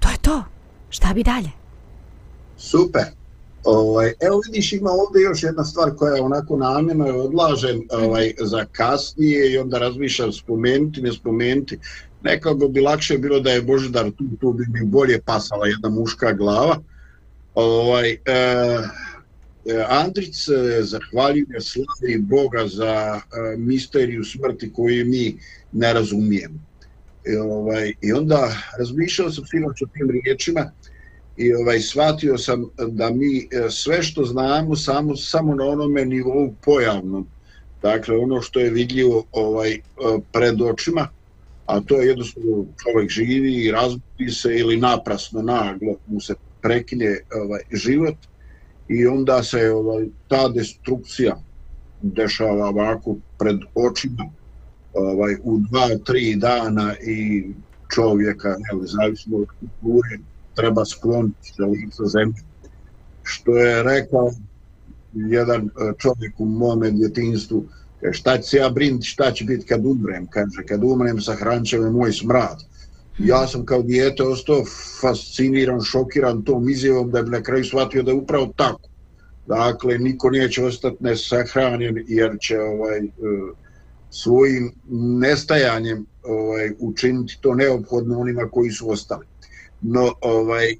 [0.00, 0.44] to je to.
[0.90, 1.50] Šta bi dalje?
[2.56, 3.04] Super.
[3.64, 8.34] Ovaj, evo vidiš, ima ovdje još jedna stvar koja je onako namjeno je odlažem ovaj,
[8.40, 11.78] za kasnije i onda razmišljam spomenuti, ne spomenuti
[12.24, 16.32] nekako bi lakše bilo da je Božidar tu, tu bi mi bolje pasala jedna muška
[16.32, 16.78] glava.
[17.54, 18.18] Ovaj, eh,
[19.66, 20.36] e Andrić
[20.80, 25.36] zahvaljuje slavi Boga za eh, misteriju smrti koju mi
[25.72, 26.58] ne razumijemo.
[27.32, 30.70] I, ovaj, I onda razmišljao sam sinoć o tim riječima
[31.36, 36.54] i ovaj, shvatio sam da mi e, sve što znamo samo, samo na onome nivou
[36.64, 37.26] pojavnom,
[37.82, 39.80] dakle ono što je vidljivo ovaj, e,
[40.32, 41.08] pred očima,
[41.66, 47.18] a to je jednostavno čovjek živi i razbudi se ili naprasno naglo mu se prekine
[47.44, 48.16] ovaj, život
[48.88, 51.36] i onda se ovaj, ta destrukcija
[52.02, 54.24] dešava ovako pred očima
[54.94, 57.44] ovaj, u dva, tri dana i
[57.94, 60.18] čovjeka, ne zavisno od kulture,
[60.54, 62.42] treba skloniti za lica zemlje.
[63.22, 64.30] Što je rekao
[65.14, 67.64] jedan e, čovjek u mome djetinstvu,
[68.02, 71.34] e, šta će se ja briniti, šta će biti kad umrem, kaže, kad umrem sa
[71.34, 72.58] hrančem je moj smrad.
[73.18, 74.64] Ja sam kao dijete ostao
[75.00, 78.88] fasciniran, šokiran tom izjevom da bi na kraju shvatio da je upravo tako.
[79.46, 83.10] Dakle, niko neće ostati nesahranjen jer će ovaj, e,
[84.14, 84.72] svojim
[85.20, 89.26] nestajanjem ovaj, učiniti to neophodno onima koji su ostali.
[89.80, 90.76] No, ovaj, e,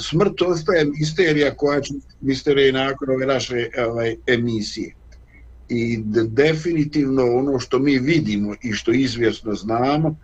[0.00, 4.94] smrt ostaje misterija koja će misterija nakon ove naše ovaj, emisije.
[5.68, 10.16] I definitivno ono što mi vidimo i što izvjesno znamo,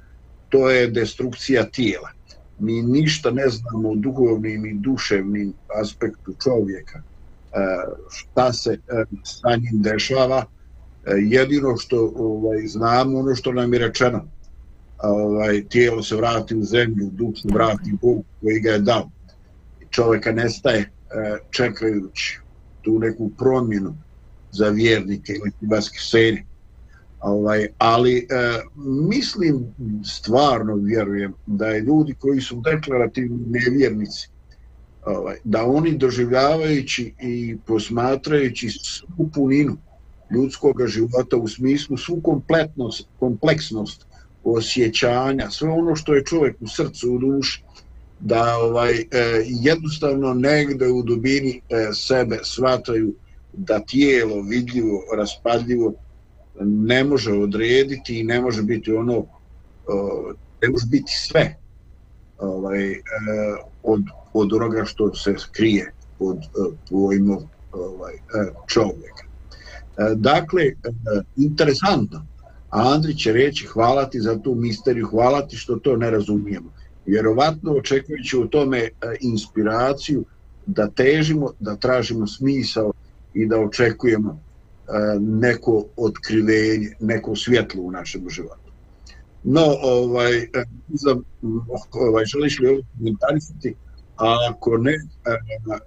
[0.49, 2.11] to je destrukcija tijela.
[2.59, 7.03] Mi ništa ne znamo o duhovnim i duševnim aspektu čovjeka, e,
[8.11, 10.45] šta se e, sa njim dešava,
[11.07, 14.25] E, jedino što ovaj, znamo, ono što nam je rečeno,
[15.03, 19.11] ovaj, tijelo se vrati u zemlju, duh se vrati u Bog koji ga je dao.
[19.91, 20.89] Čoveka nestaje e,
[21.51, 22.39] čekajući
[22.83, 23.95] tu neku promjenu
[24.53, 26.45] za vjernike ili tibaske serije
[27.25, 28.25] ovaj, ali e,
[29.09, 34.29] mislim stvarno vjerujem da je ljudi koji su deklarativni nevjernici
[35.07, 39.77] ovaj, da oni doživljavajući i posmatrajući svu puninu
[40.31, 44.07] ljudskog života u smislu svu kompletnost, kompleksnost
[44.45, 47.63] osjećanja, sve ono što je čovjek u srcu, u duši,
[48.21, 49.07] da ovaj e,
[49.47, 53.15] jednostavno negde u dubini e, sebe svataju
[53.53, 55.95] da tijelo vidljivo, raspadljivo,
[56.61, 59.25] ne može odrediti i ne može biti ono e,
[60.63, 61.57] ne može biti sve
[62.39, 63.01] ovaj, e,
[63.83, 68.19] od, od onoga što se skrije pod e, pojmom ovaj, e,
[68.67, 69.25] čovjeka.
[69.99, 70.73] E, dakle, e,
[71.37, 72.27] interesantno,
[72.71, 76.73] Andri će reći hvala ti za tu misteriju, hvala ti što to ne razumijemo.
[77.07, 80.25] Vjerovatno očekujući u tome e, inspiraciju
[80.67, 82.93] da težimo, da tražimo smisao
[83.35, 84.41] i da očekujemo
[85.21, 88.73] neko otkrivenje, neko svjetlo u našem životu.
[89.45, 90.49] No, ovaj,
[90.89, 91.17] za,
[91.93, 93.75] ovaj, želiš li ovo komentarisati?
[94.17, 94.95] A ako ne,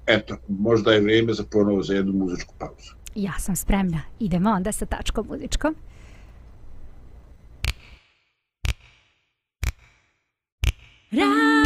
[0.05, 2.96] eto, možda je vrijeme za ponovo za jednu muzičku pauzu.
[3.19, 4.01] Ja sam spremna.
[4.19, 5.75] Idemo onda sa tačkom muzičkom.
[11.11, 11.56] Radio,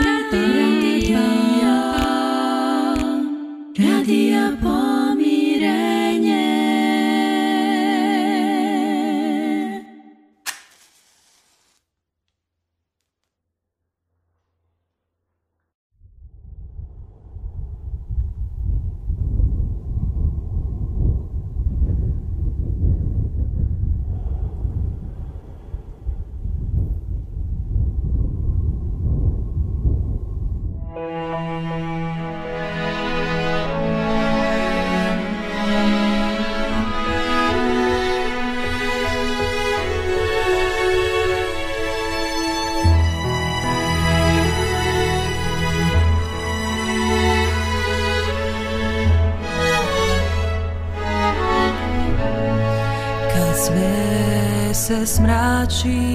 [55.71, 56.10] she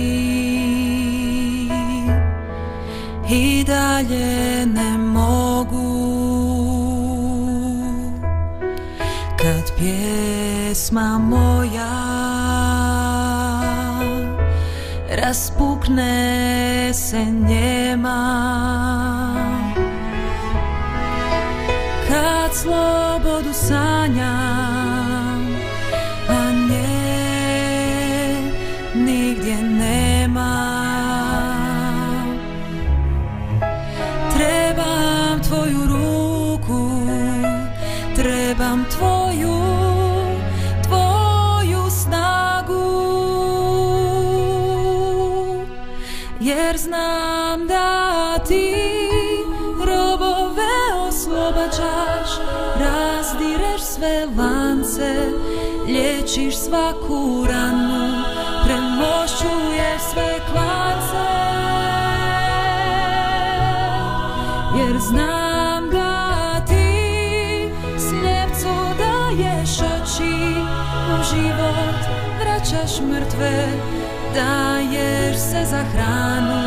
[53.95, 55.15] sve lance,
[55.87, 58.25] liječiš svaku ranu,
[58.65, 61.27] premošćuješ sve klance.
[64.79, 70.55] Jer znam da ti sljepcu daješ oči,
[71.13, 72.01] u život
[72.41, 73.69] vraćaš mrtve,
[74.35, 76.66] daješ se za hranu,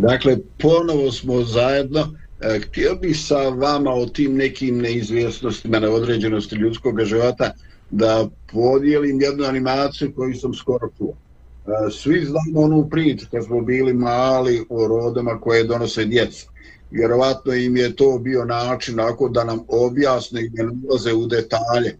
[0.00, 2.00] Dakle, ponovo smo zajedno.
[2.40, 7.52] E, htio bih sa vama o tim nekim neizvjesnostima na određenosti ljudskog života
[7.90, 11.12] da podijelim jednu animaciju koju sam skoro čuo.
[11.12, 16.46] E, svi znamo onu priču kad smo bili mali o rodama koje donose djeca.
[16.90, 21.96] Vjerovatno im je to bio način ako da nam objasne i ne ulaze u detalje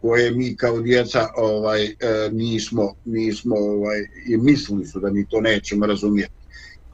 [0.00, 1.94] koje mi kao djeca ovaj e,
[2.32, 3.98] nismo nismo ovaj
[4.28, 6.39] i mislili su da mi to nećemo razumjeti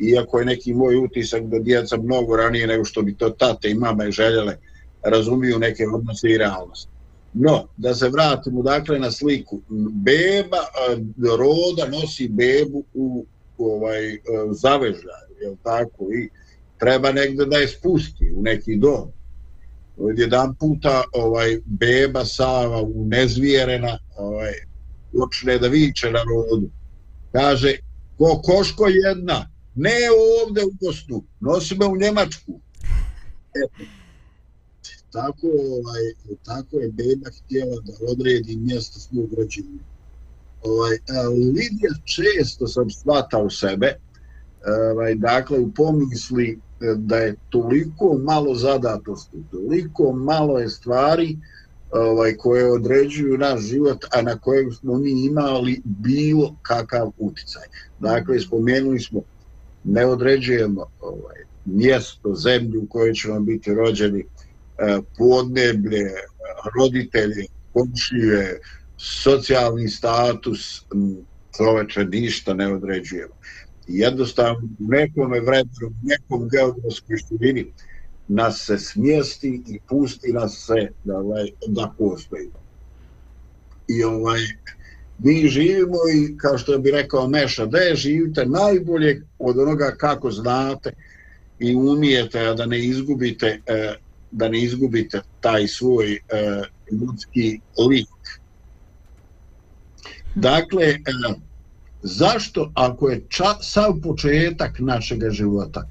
[0.00, 3.74] iako je neki moj utisak da djeca mnogo ranije nego što bi to tate i
[3.74, 4.56] mama željele
[5.02, 6.90] razumiju neke odnose i realnosti.
[7.32, 9.60] No, da se vratimo dakle na sliku.
[9.92, 10.58] Beba
[11.38, 13.24] roda nosi bebu u
[13.58, 14.20] ovaj e,
[14.50, 16.04] zavežljaj, je tako?
[16.12, 16.28] I
[16.78, 19.08] treba negde da je spusti u neki dom.
[20.16, 24.52] Jedan puta ovaj beba Sava u nezvjerena ovaj,
[25.12, 26.68] počne da viče na rodu.
[27.32, 27.76] Kaže,
[28.18, 29.96] ko koško jedna, ne
[30.44, 32.60] ovde u Bosnu, nosi me u Njemačku.
[33.64, 33.84] Eto.
[35.12, 39.82] Tako, ovaj, tako je beba htjela da odredi mjesto svog rođenja.
[40.62, 40.96] Ovaj,
[41.28, 43.96] Lidija često sam shvatao sebe,
[44.92, 46.50] ovaj, dakle, u pomisli
[46.80, 51.38] e, da je toliko malo zadatosti, toliko malo je stvari
[51.90, 57.66] ovaj, koje određuju naš život, a na kojeg smo mi imali bilo kakav uticaj.
[58.00, 59.22] Dakle, spomenuli smo
[59.86, 64.20] ne određujemo ovaj, mjesto, zemlju u kojoj ćemo biti rođeni,
[64.78, 66.10] eh, podneblje,
[66.78, 68.60] roditelje, komšije,
[68.96, 70.84] socijalni status,
[71.56, 73.34] čoveče ništa ne određujemo.
[73.88, 77.72] Jednostavno, u nekom vremenu, u nekom geografskoj študini,
[78.28, 82.48] nas se smjesti i pusti nas se da, ovaj, da postoji.
[83.88, 84.40] I ovaj,
[85.18, 90.30] mi živimo i kao što bi rekao Meša, da je živite najbolje od onoga kako
[90.30, 90.92] znate
[91.58, 93.94] i umijete da ne izgubite e,
[94.30, 96.18] da ne izgubite taj svoj e,
[96.92, 98.40] ljudski lik.
[100.34, 100.98] Dakle, e,
[102.02, 105.88] zašto ako je ča, sav početak našeg života,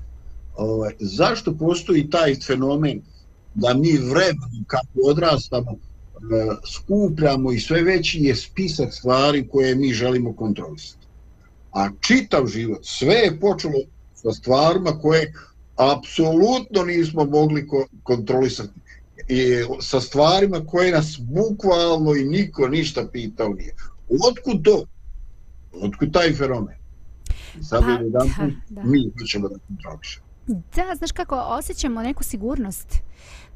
[0.55, 3.01] ovaj, zašto postoji taj fenomen
[3.55, 5.77] da mi vremenom kako odrastamo
[6.75, 11.05] skupljamo i sve veći je spisak stvari koje mi želimo kontrolisati.
[11.71, 13.79] A čitav život, sve je počelo
[14.13, 15.33] sa stvarima koje
[15.75, 17.67] apsolutno nismo mogli
[18.03, 18.79] kontrolisati
[19.27, 23.75] i sa stvarima koje nas bukvalno i niko ništa pitao nije.
[24.29, 24.85] Otkud to?
[25.81, 26.75] Otkud taj fenomen?
[27.61, 28.83] Sad pa, je jedan da, da.
[28.83, 30.25] mi hoćemo da kontrolišemo.
[30.47, 32.87] Da, znaš kako, osjećamo neku sigurnost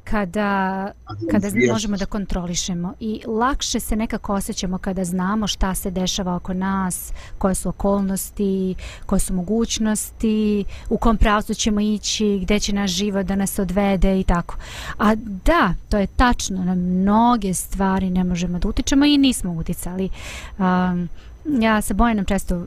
[0.04, 0.92] kada,
[1.32, 6.54] kada možemo da kontrolišemo i lakše se nekako osjećamo kada znamo šta se dešava oko
[6.54, 8.76] nas, koje su okolnosti,
[9.06, 14.20] koje su mogućnosti, u kom pravcu ćemo ići, gdje će naš život da nas odvede
[14.20, 14.56] i tako.
[14.98, 20.10] A da, to je tačno, na mnoge stvari ne možemo da utičemo i nismo uticali.
[20.58, 21.10] Um,
[21.62, 22.66] ja se Bojanom često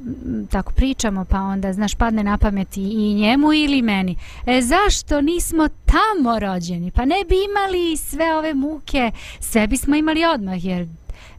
[0.51, 4.17] tako pričamo, pa onda, znaš, padne na pamet i njemu ili meni.
[4.47, 6.91] E, zašto nismo tamo rođeni?
[6.91, 9.11] Pa ne bi imali sve ove muke,
[9.41, 10.89] sve bismo imali odmah, jer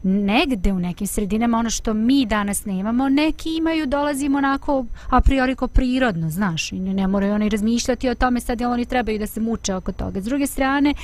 [0.04, 5.20] negde u nekim sredinama ono što mi danas ne imamo, neki imaju, dolazimo onako a
[5.20, 9.18] priori ko prirodno, znaš, i ne moraju oni razmišljati o tome sad, jel oni trebaju
[9.18, 10.20] da se muče oko toga.
[10.20, 10.94] S druge strane,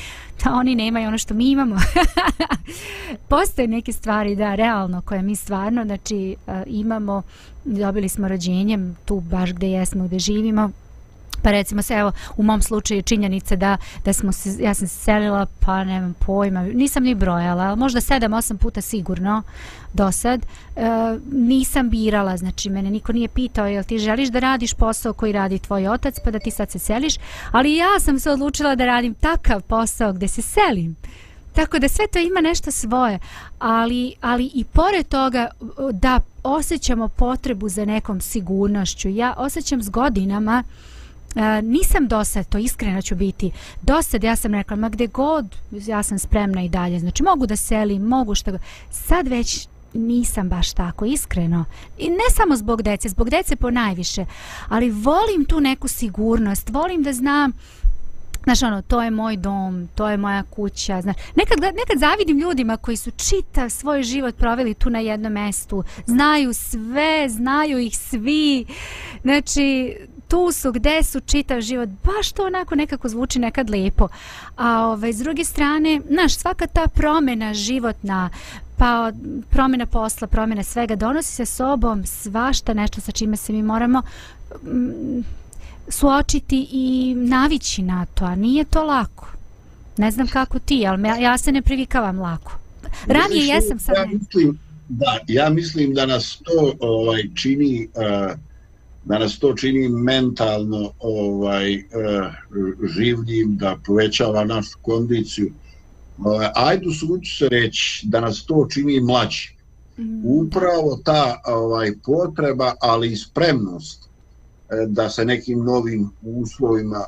[0.44, 1.76] da oni nemaju ono što mi imamo.
[3.28, 7.22] Postoje neke stvari, da, realno, koje mi stvarno, znači, e, imamo,
[7.64, 10.70] dobili smo rođenjem tu baš gde jesmo, gde živimo,
[11.42, 14.96] pa recimo se evo u mom slučaju činjenice da da smo se ja sam se
[14.96, 19.42] selila pa nemam pojma nisam ni brojala ali možda 7 8 puta sigurno
[19.92, 20.46] do sad.
[20.76, 20.82] E,
[21.32, 25.58] nisam birala znači mene niko nije pitao jel ti želiš da radiš posao koji radi
[25.58, 27.14] tvoj otac pa da ti sad se seliš?
[27.52, 30.96] Ali ja sam se odlučila da radim takav posao gde se selim.
[31.52, 33.18] Tako da sve to ima nešto svoje,
[33.58, 35.48] ali, ali i pored toga
[35.92, 39.08] da osjećamo potrebu za nekom sigurnošću.
[39.08, 40.89] Ja osjećam s godinama uh,
[41.36, 43.50] E, nisam dosad, to iskreno ću biti,
[43.82, 47.56] dosad ja sam rekla, ma gde god, ja sam spremna i dalje, znači mogu da
[47.56, 48.50] selim, mogu što
[48.90, 51.64] sad već nisam baš tako iskreno
[51.98, 54.26] i ne samo zbog dece, zbog dece po najviše,
[54.68, 57.52] ali volim tu neku sigurnost, volim da znam
[58.44, 61.02] Znaš, ono, to je moj dom, to je moja kuća.
[61.02, 65.84] Znaš, nekad, nekad zavidim ljudima koji su čitav svoj život proveli tu na jednom mestu.
[66.06, 68.64] Znaju sve, znaju ih svi.
[69.22, 69.96] Znači,
[70.30, 74.08] tu su, gde su čitav život, baš to onako nekako zvuči nekad lijepo.
[74.56, 78.30] A ovaj, s druge strane, znaš, svaka ta promjena životna,
[78.76, 79.12] pa
[79.50, 84.02] promjena posla, promjena svega, donosi se sobom svašta nešto sa čime se mi moramo
[84.62, 85.20] mm,
[85.88, 89.28] suočiti i navići na to, a nije to lako.
[89.96, 92.52] Ne znam kako ti, ali ja, ja se ne privikavam lako.
[93.06, 94.58] Ranije jesam sad ja mislim,
[94.88, 98.38] da, ja mislim da nas to ovaj, čini uh,
[99.04, 101.82] da nas to čini mentalno ovaj uh,
[102.96, 105.52] življim, da povećava našu kondiciju.
[106.18, 109.56] Uh, ajde suđu se reći da nas to čini mlađi.
[109.98, 110.20] Mm.
[110.24, 117.04] Upravo ta ovaj potreba, ali i spremnost uh, da se nekim novim uslovima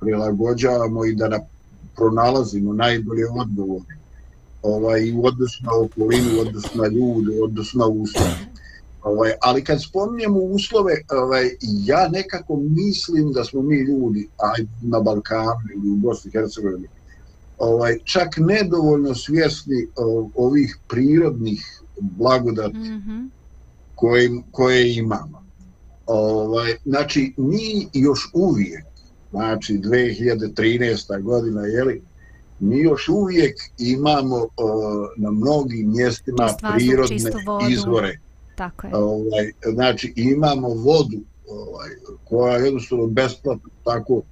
[0.00, 1.40] prilagođavamo i da na,
[1.96, 3.98] pronalazimo najbolje odgovore
[4.62, 8.36] ovaj, u odnosu na okolinu, u odnosu na ljude, u odnosu na uslove.
[9.08, 15.00] Ovaj, ali kad spominjemo uslove, ovaj, ja nekako mislim da smo mi ljudi aj, na
[15.00, 16.88] Balkanu ili u Bosni i Hercegovini
[17.58, 19.88] ovaj, čak nedovoljno svjesni
[20.34, 23.28] ovih prirodnih blagodati mm -hmm.
[23.94, 25.44] koje, koje imamo.
[26.06, 28.84] Ovaj, znači, mi još uvijek,
[29.30, 31.22] znači 2013.
[31.22, 32.02] godina, jeli,
[32.60, 37.30] mi još uvijek imamo o, na mnogim mjestima prirodne
[37.70, 38.20] izvore.
[38.58, 38.96] Tako je.
[38.96, 41.90] Ovaj, znači imamo vodu ovaj,
[42.24, 44.22] koja je jednostavno besplatno tako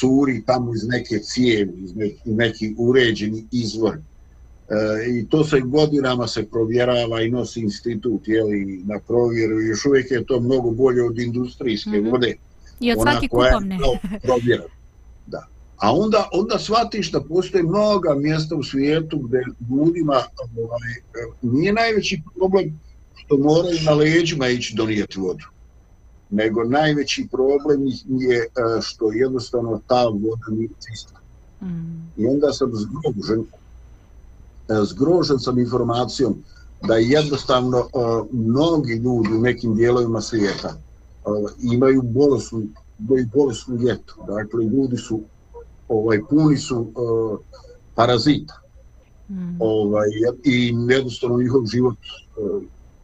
[0.00, 3.94] curi tamo iz neke cijevi, iz neki, neki uređeni izvor.
[3.96, 4.74] E,
[5.10, 9.60] I to se godinama se provjerava i nosi institut jeli, na provjeru.
[9.60, 12.10] Još uvijek je to mnogo bolje od industrijske mm -hmm.
[12.10, 12.36] vode
[12.80, 13.78] I od ona svake koja je kupovne.
[13.78, 14.74] kao provjerena.
[15.26, 15.46] Da.
[15.76, 20.22] A onda, onda shvatiš da postoje mnoga mjesta u svijetu gdje ljudima
[20.56, 20.94] ovaj,
[21.42, 22.80] nije najveći problem
[23.26, 25.44] što moraju na leđima ići donijeti vodu.
[26.30, 28.46] Nego najveći problem je e,
[28.80, 31.20] što jednostavno ta voda nije čista.
[31.62, 32.12] Mm.
[32.16, 33.44] I onda sam zgrožen,
[34.68, 36.36] e, zgrožen sam informacijom
[36.82, 40.76] da jednostavno uh, mnogi ljudi u nekim dijelovima svijeta
[41.62, 42.62] imaju bolesnu,
[42.98, 44.14] imaju bolesnu ljetu.
[44.26, 45.20] Dakle, ljudi su,
[45.88, 46.86] ovaj, puni su
[47.94, 48.60] parazita.
[49.28, 49.56] Mm.
[49.60, 50.08] Ovaj,
[50.44, 51.96] I jednostavno njihov život,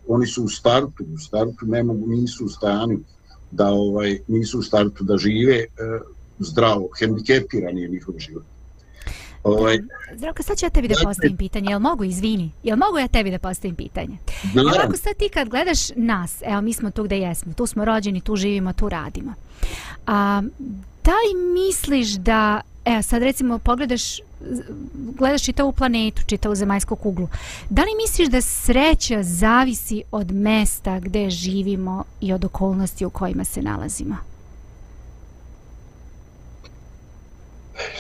[0.09, 3.01] oni su u startu, u startu ne mogu, nisu u stanju
[3.51, 6.07] da ovaj nisu u startu da žive uh,
[6.39, 8.45] zdravo, hendikepirani je njihov život.
[9.45, 9.79] Ovaj,
[10.17, 11.71] Zdravko, sad ću ja tebi da postavim pitanje.
[11.71, 14.19] Jel mogu, izvini, jel mogu ja tebi da postavim pitanje?
[14.55, 17.85] Jel ako sad ti kad gledaš nas, evo mi smo tu gde jesmo, tu smo
[17.85, 19.35] rođeni, tu živimo, tu radimo.
[20.07, 20.43] A,
[21.05, 24.21] da li misliš da, evo sad recimo pogledaš,
[25.19, 27.29] gledaš čitavu planetu, čitavu zemaljsku kuglu,
[27.71, 33.45] da li misliš da sreća zavisi od mesta gde živimo i od okolnosti u kojima
[33.45, 34.17] se nalazimo?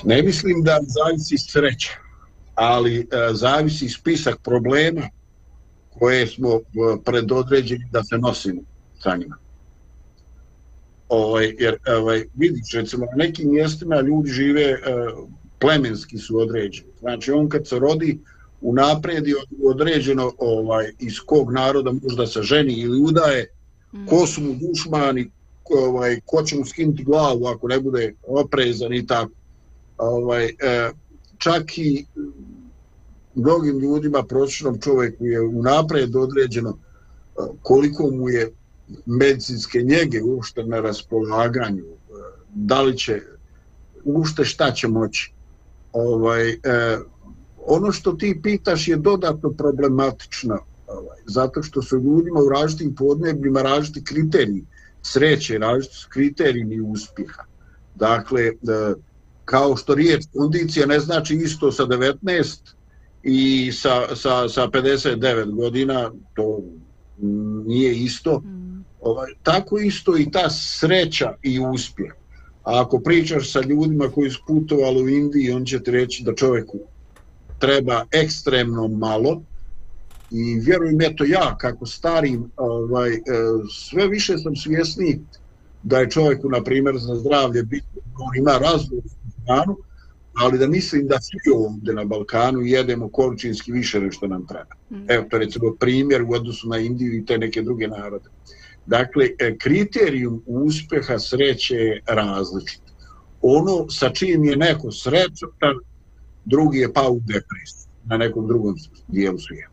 [0.05, 1.93] Ne mislim da zavisi sreća,
[2.55, 5.09] ali e, zavisi spisak problema
[5.99, 6.61] koje smo e,
[7.05, 8.61] predodređeni da se nosimo
[8.99, 9.37] sa njima.
[11.09, 14.79] Ovaj, jer ovaj, vidiš, recimo, na nekim mjestima ljudi žive e,
[15.63, 16.91] plemenski su određeni.
[17.01, 18.19] Znači, on kad se rodi,
[18.61, 19.35] u napredi
[19.65, 23.47] određeno ovaj, iz kog naroda možda se ženi ili udaje,
[23.93, 24.07] mm.
[24.07, 25.31] ko su mu dušmani,
[25.63, 29.33] ko, ovaj, ko će mu skinuti glavu ako ne bude oprezan i tako
[29.99, 30.91] ovaj, e,
[31.39, 32.07] čak i
[33.35, 38.53] mnogim ljudima, prosječnom čovjeku je unaprijed određeno e, koliko mu je
[39.07, 41.95] medicinske njege ušte na raspolaganju, e,
[42.55, 43.21] da li će,
[44.05, 45.33] ušte šta će moći.
[45.93, 46.59] Ovaj, e,
[47.67, 53.63] ono što ti pitaš je dodatno problematično, ovaj, zato što su ljudima u različitim podnebljima
[53.63, 54.65] različiti kriteriji
[55.03, 57.43] sreće, različiti kriteriji uspjeha.
[57.95, 58.53] Dakle, e,
[59.45, 62.59] kao što riječ kondicija ne znači isto sa 19
[63.23, 66.61] i sa, sa, sa 59 godina, to
[67.67, 68.39] nije isto.
[68.39, 68.85] Mm.
[69.01, 72.13] Ovaj, tako isto i ta sreća i uspjeh.
[72.65, 76.35] A ako pričaš sa ljudima koji su putovali u Indiji, on će ti reći da
[76.35, 76.79] čovjeku
[77.59, 79.43] treba ekstremno malo
[80.31, 83.21] i vjerujem eto ja kako starim ovaj, e,
[83.71, 85.21] sve više sam svjesni
[85.83, 89.77] da je čovjeku na primjer za zdravlje bitno on ima razlog Balkanu,
[90.35, 94.75] ali da mislim da svi ovdje na Balkanu jedemo količinski više nego što nam treba.
[94.91, 95.11] Mm.
[95.11, 98.29] Evo to recimo primjer u odnosu na Indiju i te neke druge narode.
[98.87, 102.83] Dakle, e, kriterijum uspjeha sreće je različit.
[103.43, 105.49] Ono sa čim je neko srećan,
[106.45, 108.75] drugi je pao u depresiju na nekom drugom
[109.09, 109.73] dijelu svijeta.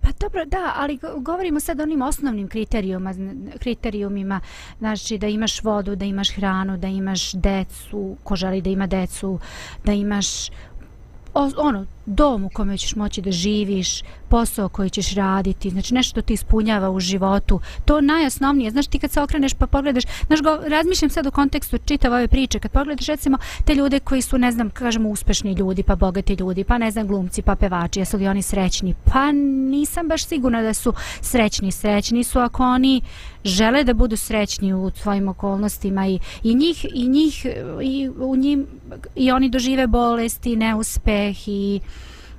[0.00, 3.14] Pa dobro, da, ali govorimo sad o onim osnovnim kriterijuma,
[3.58, 4.40] kriterijumima,
[4.78, 9.38] znači da imaš vodu, da imaš hranu, da imaš decu, ko želi da ima decu,
[9.84, 10.50] da imaš
[11.34, 16.22] o, ono, dom u kome ćeš moći da živiš, posao koji ćeš raditi, znači nešto
[16.22, 20.58] ti ispunjava u životu, to najosnovnije, znaš ti kad se okreneš pa pogledaš, znaš go,
[20.68, 24.52] razmišljam sad u kontekstu čitave ove priče, kad pogledaš recimo te ljude koji su, ne
[24.52, 28.28] znam, kažemo uspešni ljudi, pa bogati ljudi, pa ne znam, glumci, pa pevači, jesu li
[28.28, 28.94] oni srećni?
[29.12, 33.00] Pa nisam baš sigurna da su srećni, srećni su ako oni
[33.44, 37.46] žele da budu srećni u svojim okolnostima i, i njih, i njih,
[37.82, 38.66] i u njim,
[39.16, 41.80] i oni dožive bolesti, neuspeh i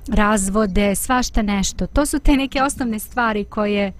[0.08, 1.86] razvode, svašta nešto.
[1.86, 3.92] To su te neke osnovne stvari koje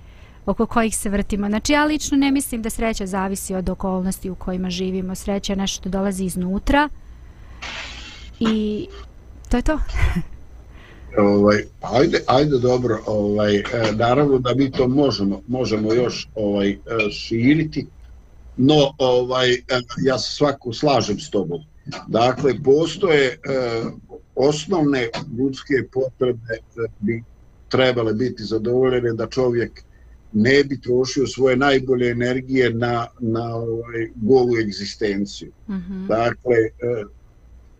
[0.46, 1.48] oko kojih se vrtimo.
[1.48, 5.14] Znači, ja lično ne mislim da sreća zavisi od okolnosti u kojima živimo.
[5.14, 6.88] Sreća je nešto što dolazi iznutra
[8.40, 8.86] i
[9.48, 9.78] to je to.
[11.18, 13.62] ovaj, ajde, ajde dobro, ovaj, e,
[13.94, 16.78] naravno da mi to možemo, možemo još ovaj, e,
[17.10, 17.86] širiti,
[18.56, 19.58] no ovaj, e,
[20.04, 21.60] ja se svaku slažem s tobom.
[22.08, 23.38] Dakle, postoje
[24.36, 25.08] osnovne
[25.38, 26.58] ljudske potrebe
[27.00, 27.22] bi
[27.68, 29.82] trebale biti zadovoljene da čovjek
[30.32, 35.52] ne bi trošio svoje najbolje energije na, na ovaj, golu egzistenciju.
[35.68, 36.06] Mm -hmm.
[36.06, 37.04] Dakle, eh,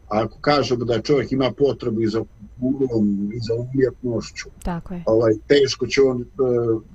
[0.08, 2.24] ako kažemo da čovjek ima potrebu i za
[2.60, 5.02] kulturom i za umjetnošću, Tako je.
[5.06, 6.26] Ovaj, teško će on eh,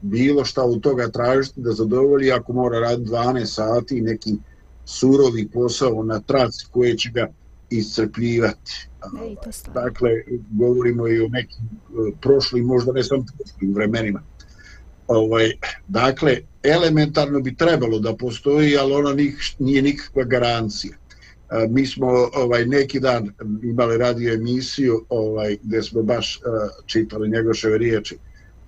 [0.02, 4.36] bilo šta od toga tražiti da zadovolji ako mora raditi 12 sati neki
[4.86, 7.28] surovi posao na traci koje će ga
[7.72, 8.88] iscrpljivati.
[9.24, 9.36] Ej,
[9.74, 10.10] dakle,
[10.52, 14.24] govorimo i o nekim uh, prošlim, možda ne samo prošlim vremenima.
[15.08, 15.52] Ovaj,
[15.88, 20.94] dakle, elementarno bi trebalo da postoji, ali ona nik, nije nikakva garancija.
[21.52, 27.30] E, mi smo ovaj neki dan imali radio emisiju ovaj, gdje smo baš uh, čitali
[27.30, 28.18] njegoševe riječi.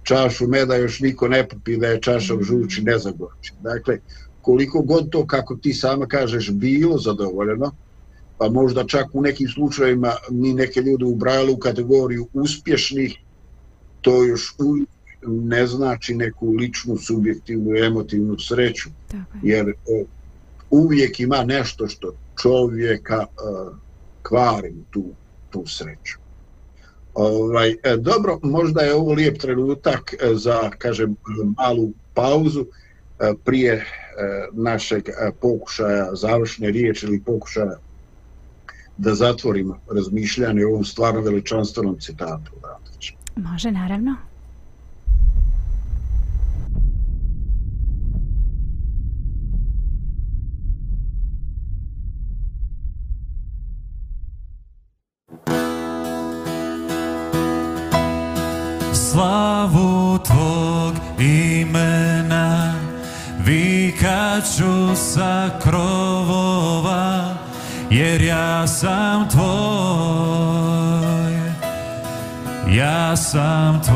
[0.03, 3.53] Čašu meda još niko ne popi da je čaša žuči ne zagorči.
[3.61, 3.99] Dakle,
[4.41, 7.71] koliko god to, kako ti sama kažeš, bilo zadovoljeno,
[8.37, 13.17] pa možda čak u nekim slučajima mi neke ljude ubrajali u kategoriju uspješnih,
[14.01, 14.55] to još
[15.27, 20.07] ne znači neku ličnu, subjektivnu, emotivnu sreću, Tako jer uh,
[20.69, 23.75] uvijek ima nešto što čovjeka uh,
[24.21, 25.03] kvari tu,
[25.49, 26.23] tu sreću.
[27.13, 31.15] Ovaj, e, dobro, možda je ovo lijep trenutak e, za, kažem,
[31.57, 32.65] malu pauzu
[33.19, 33.83] e, prije e,
[34.51, 37.77] našeg e, pokušaja, završne riječi ili pokušaja
[38.97, 42.51] da zatvorimo razmišljanje o ovom stvarno veličanstvenom citatu.
[43.35, 44.15] Može, naravno.
[59.13, 62.73] slavu Tvog imena
[63.45, 67.32] Vikat ću sa krovova
[67.93, 69.43] Jer ja sam Tvoj
[72.75, 73.93] Ja sam Tvoj.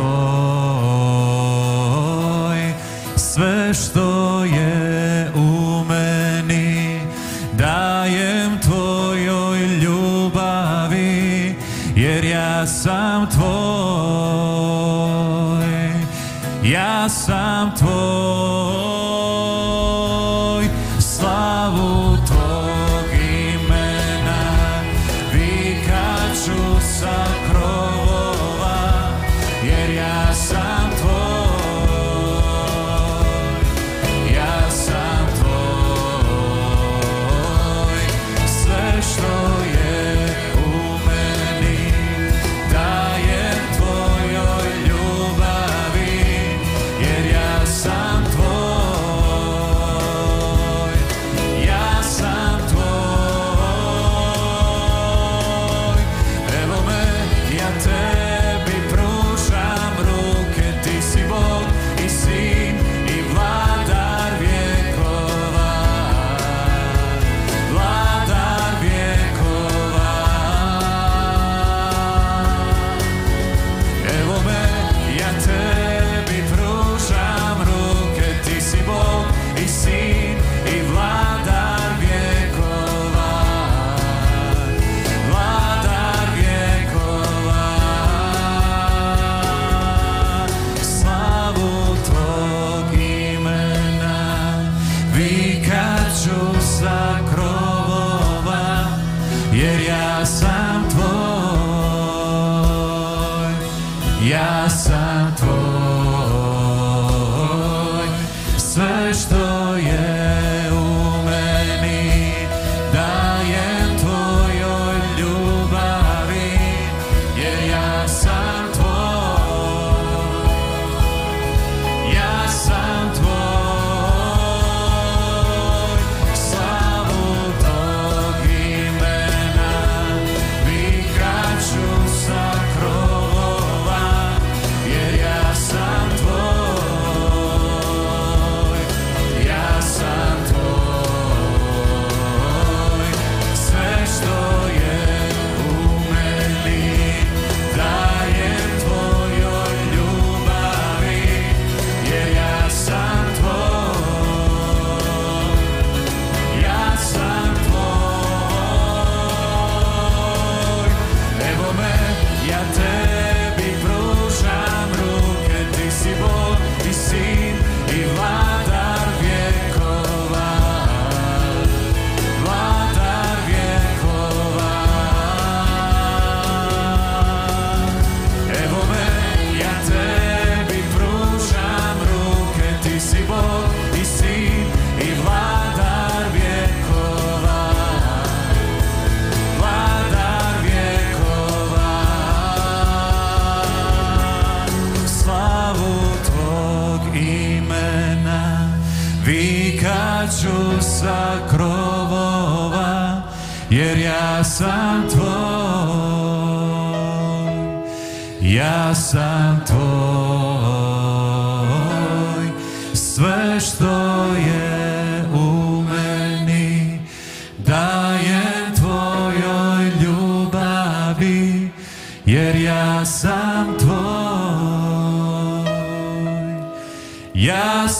[3.15, 6.99] Sve što je u meni
[7.53, 11.55] Dajem Tvojoj ljubavi.
[11.95, 14.47] Jer ja sam Tvoj
[16.63, 17.77] ja sam tvoj.
[17.77, 18.46] sam tvoj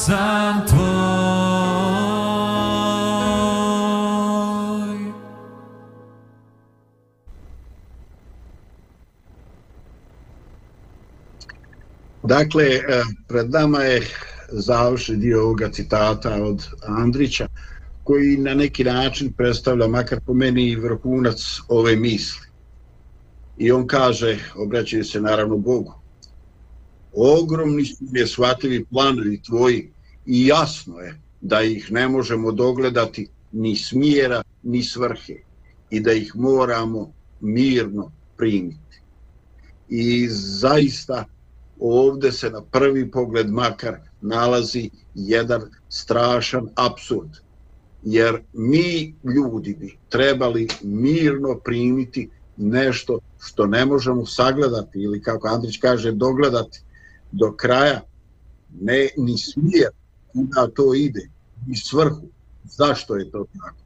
[0.07, 0.87] sam tvoj
[12.23, 14.07] Dakle, eh, pred nama je
[14.51, 17.47] završni dio ovoga citata od Andrića,
[18.03, 22.47] koji na neki način predstavlja, makar po meni, vrhunac ove misli.
[23.57, 25.93] I on kaže, obraćaju se naravno Bogu,
[27.13, 29.96] ogromni su mi planovi tvoji
[30.27, 35.35] i jasno je da ih ne možemo dogledati ni smjera, ni svrhe
[35.89, 39.01] i da ih moramo mirno primiti.
[39.89, 41.25] I zaista
[41.79, 47.29] ovde se na prvi pogled makar nalazi jedan strašan absurd.
[48.03, 55.77] Jer mi ljudi bi trebali mirno primiti nešto što ne možemo sagledati ili kako Andrić
[55.77, 56.81] kaže dogledati
[57.31, 58.01] do kraja
[58.79, 59.89] ne ni smije
[60.37, 61.29] onda to ide
[61.71, 62.27] i svrhu
[62.63, 63.77] zašto je to tako.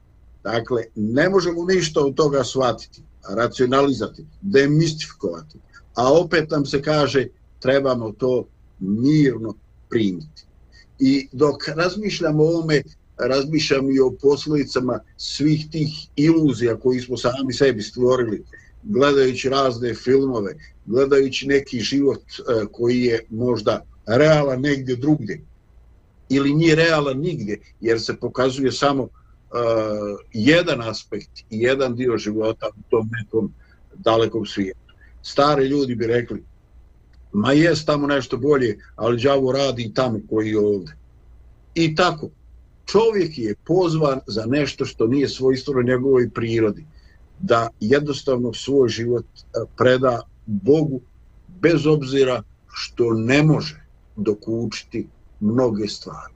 [0.43, 5.57] Dakle ne možemo ništa od toga shvatiti racionalizati demistifikovati.
[5.95, 7.27] A opet nam se kaže
[7.59, 8.47] trebamo to
[8.79, 9.53] mirno
[9.89, 10.45] primiti.
[10.99, 12.81] I dok razmišljam o ovome,
[13.17, 18.43] razmišljam i o posljedicama svih tih iluzija koji smo sami sebi stvorili,
[18.83, 25.41] gledajući razne filmove, gledajući neki život eh, koji je možda realan negdje drugdje
[26.32, 29.09] ili nije realan nigdje, jer se pokazuje samo uh,
[30.34, 33.53] jedan aspekt i jedan dio života u tom nekom
[33.93, 34.79] dalekom svijetu.
[35.21, 36.43] Stari ljudi bi rekli,
[37.34, 40.95] ma jest tamo nešto bolje, ali đavo radi i tamo koji je ovde.
[41.75, 42.29] I tako,
[42.86, 46.86] čovjek je pozvan za nešto što nije svojstveno njegovoj prirodi,
[47.39, 51.01] da jednostavno svoj život uh, preda Bogu,
[51.61, 53.82] bez obzira što ne može
[54.15, 55.07] dokučiti
[55.41, 56.33] mnoge stvari.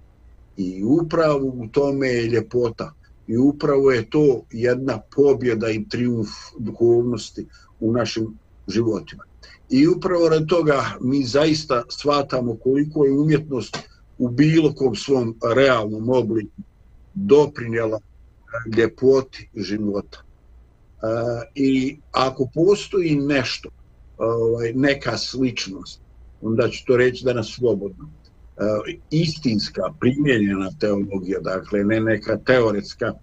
[0.58, 2.94] I upravo u tome je ljepota.
[3.28, 6.30] I upravo je to jedna pobjeda i triumf
[6.60, 7.48] duhovnosti
[7.80, 8.38] u našim
[8.68, 9.24] životima.
[9.70, 13.78] I upravo rad toga mi zaista shvatamo koliko je umjetnost
[14.18, 16.62] u bilo kom svom realnom obliku
[17.14, 20.18] doprinjela e, ljepoti života.
[20.22, 21.06] E,
[21.56, 23.72] I ako postoji nešto, e,
[24.18, 26.00] ovaj, neka sličnost,
[26.42, 28.10] onda ću to reći da nas slobodno.
[28.58, 33.14] E, istinska, primjenjena teologija, dakle ne neka teoretska,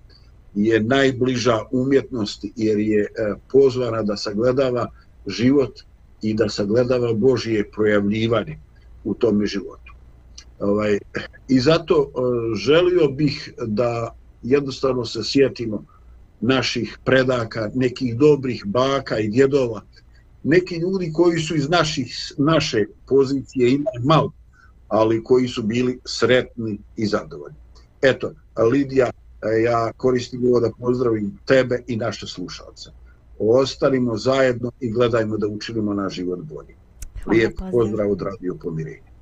[0.55, 4.87] je najbliža umjetnosti jer je e, pozvana da sagledava
[5.27, 5.81] život
[6.23, 8.59] i da sagledava Božije projavljivanje
[9.05, 9.93] u tom životu.
[10.59, 10.99] Ovaj,
[11.49, 12.19] I zato e,
[12.57, 15.85] želio bih da jednostavno se sjetimo
[16.41, 19.83] naših predaka, nekih dobrih baka i djedova,
[20.45, 24.33] neki ljudi koji su iz naših, naše pozicije imali malo,
[24.93, 27.57] ali koji su bili sretni i zadovoljni.
[28.03, 28.33] Eto,
[28.71, 29.11] Lidija,
[29.65, 32.91] ja koristim ovo da pozdravim tebe i naše slušalce
[33.39, 36.75] ostanimo zajedno i gledajmo da učinimo naš život bolji.
[37.27, 39.13] Lijep pozdrav od Radio Pomirenja.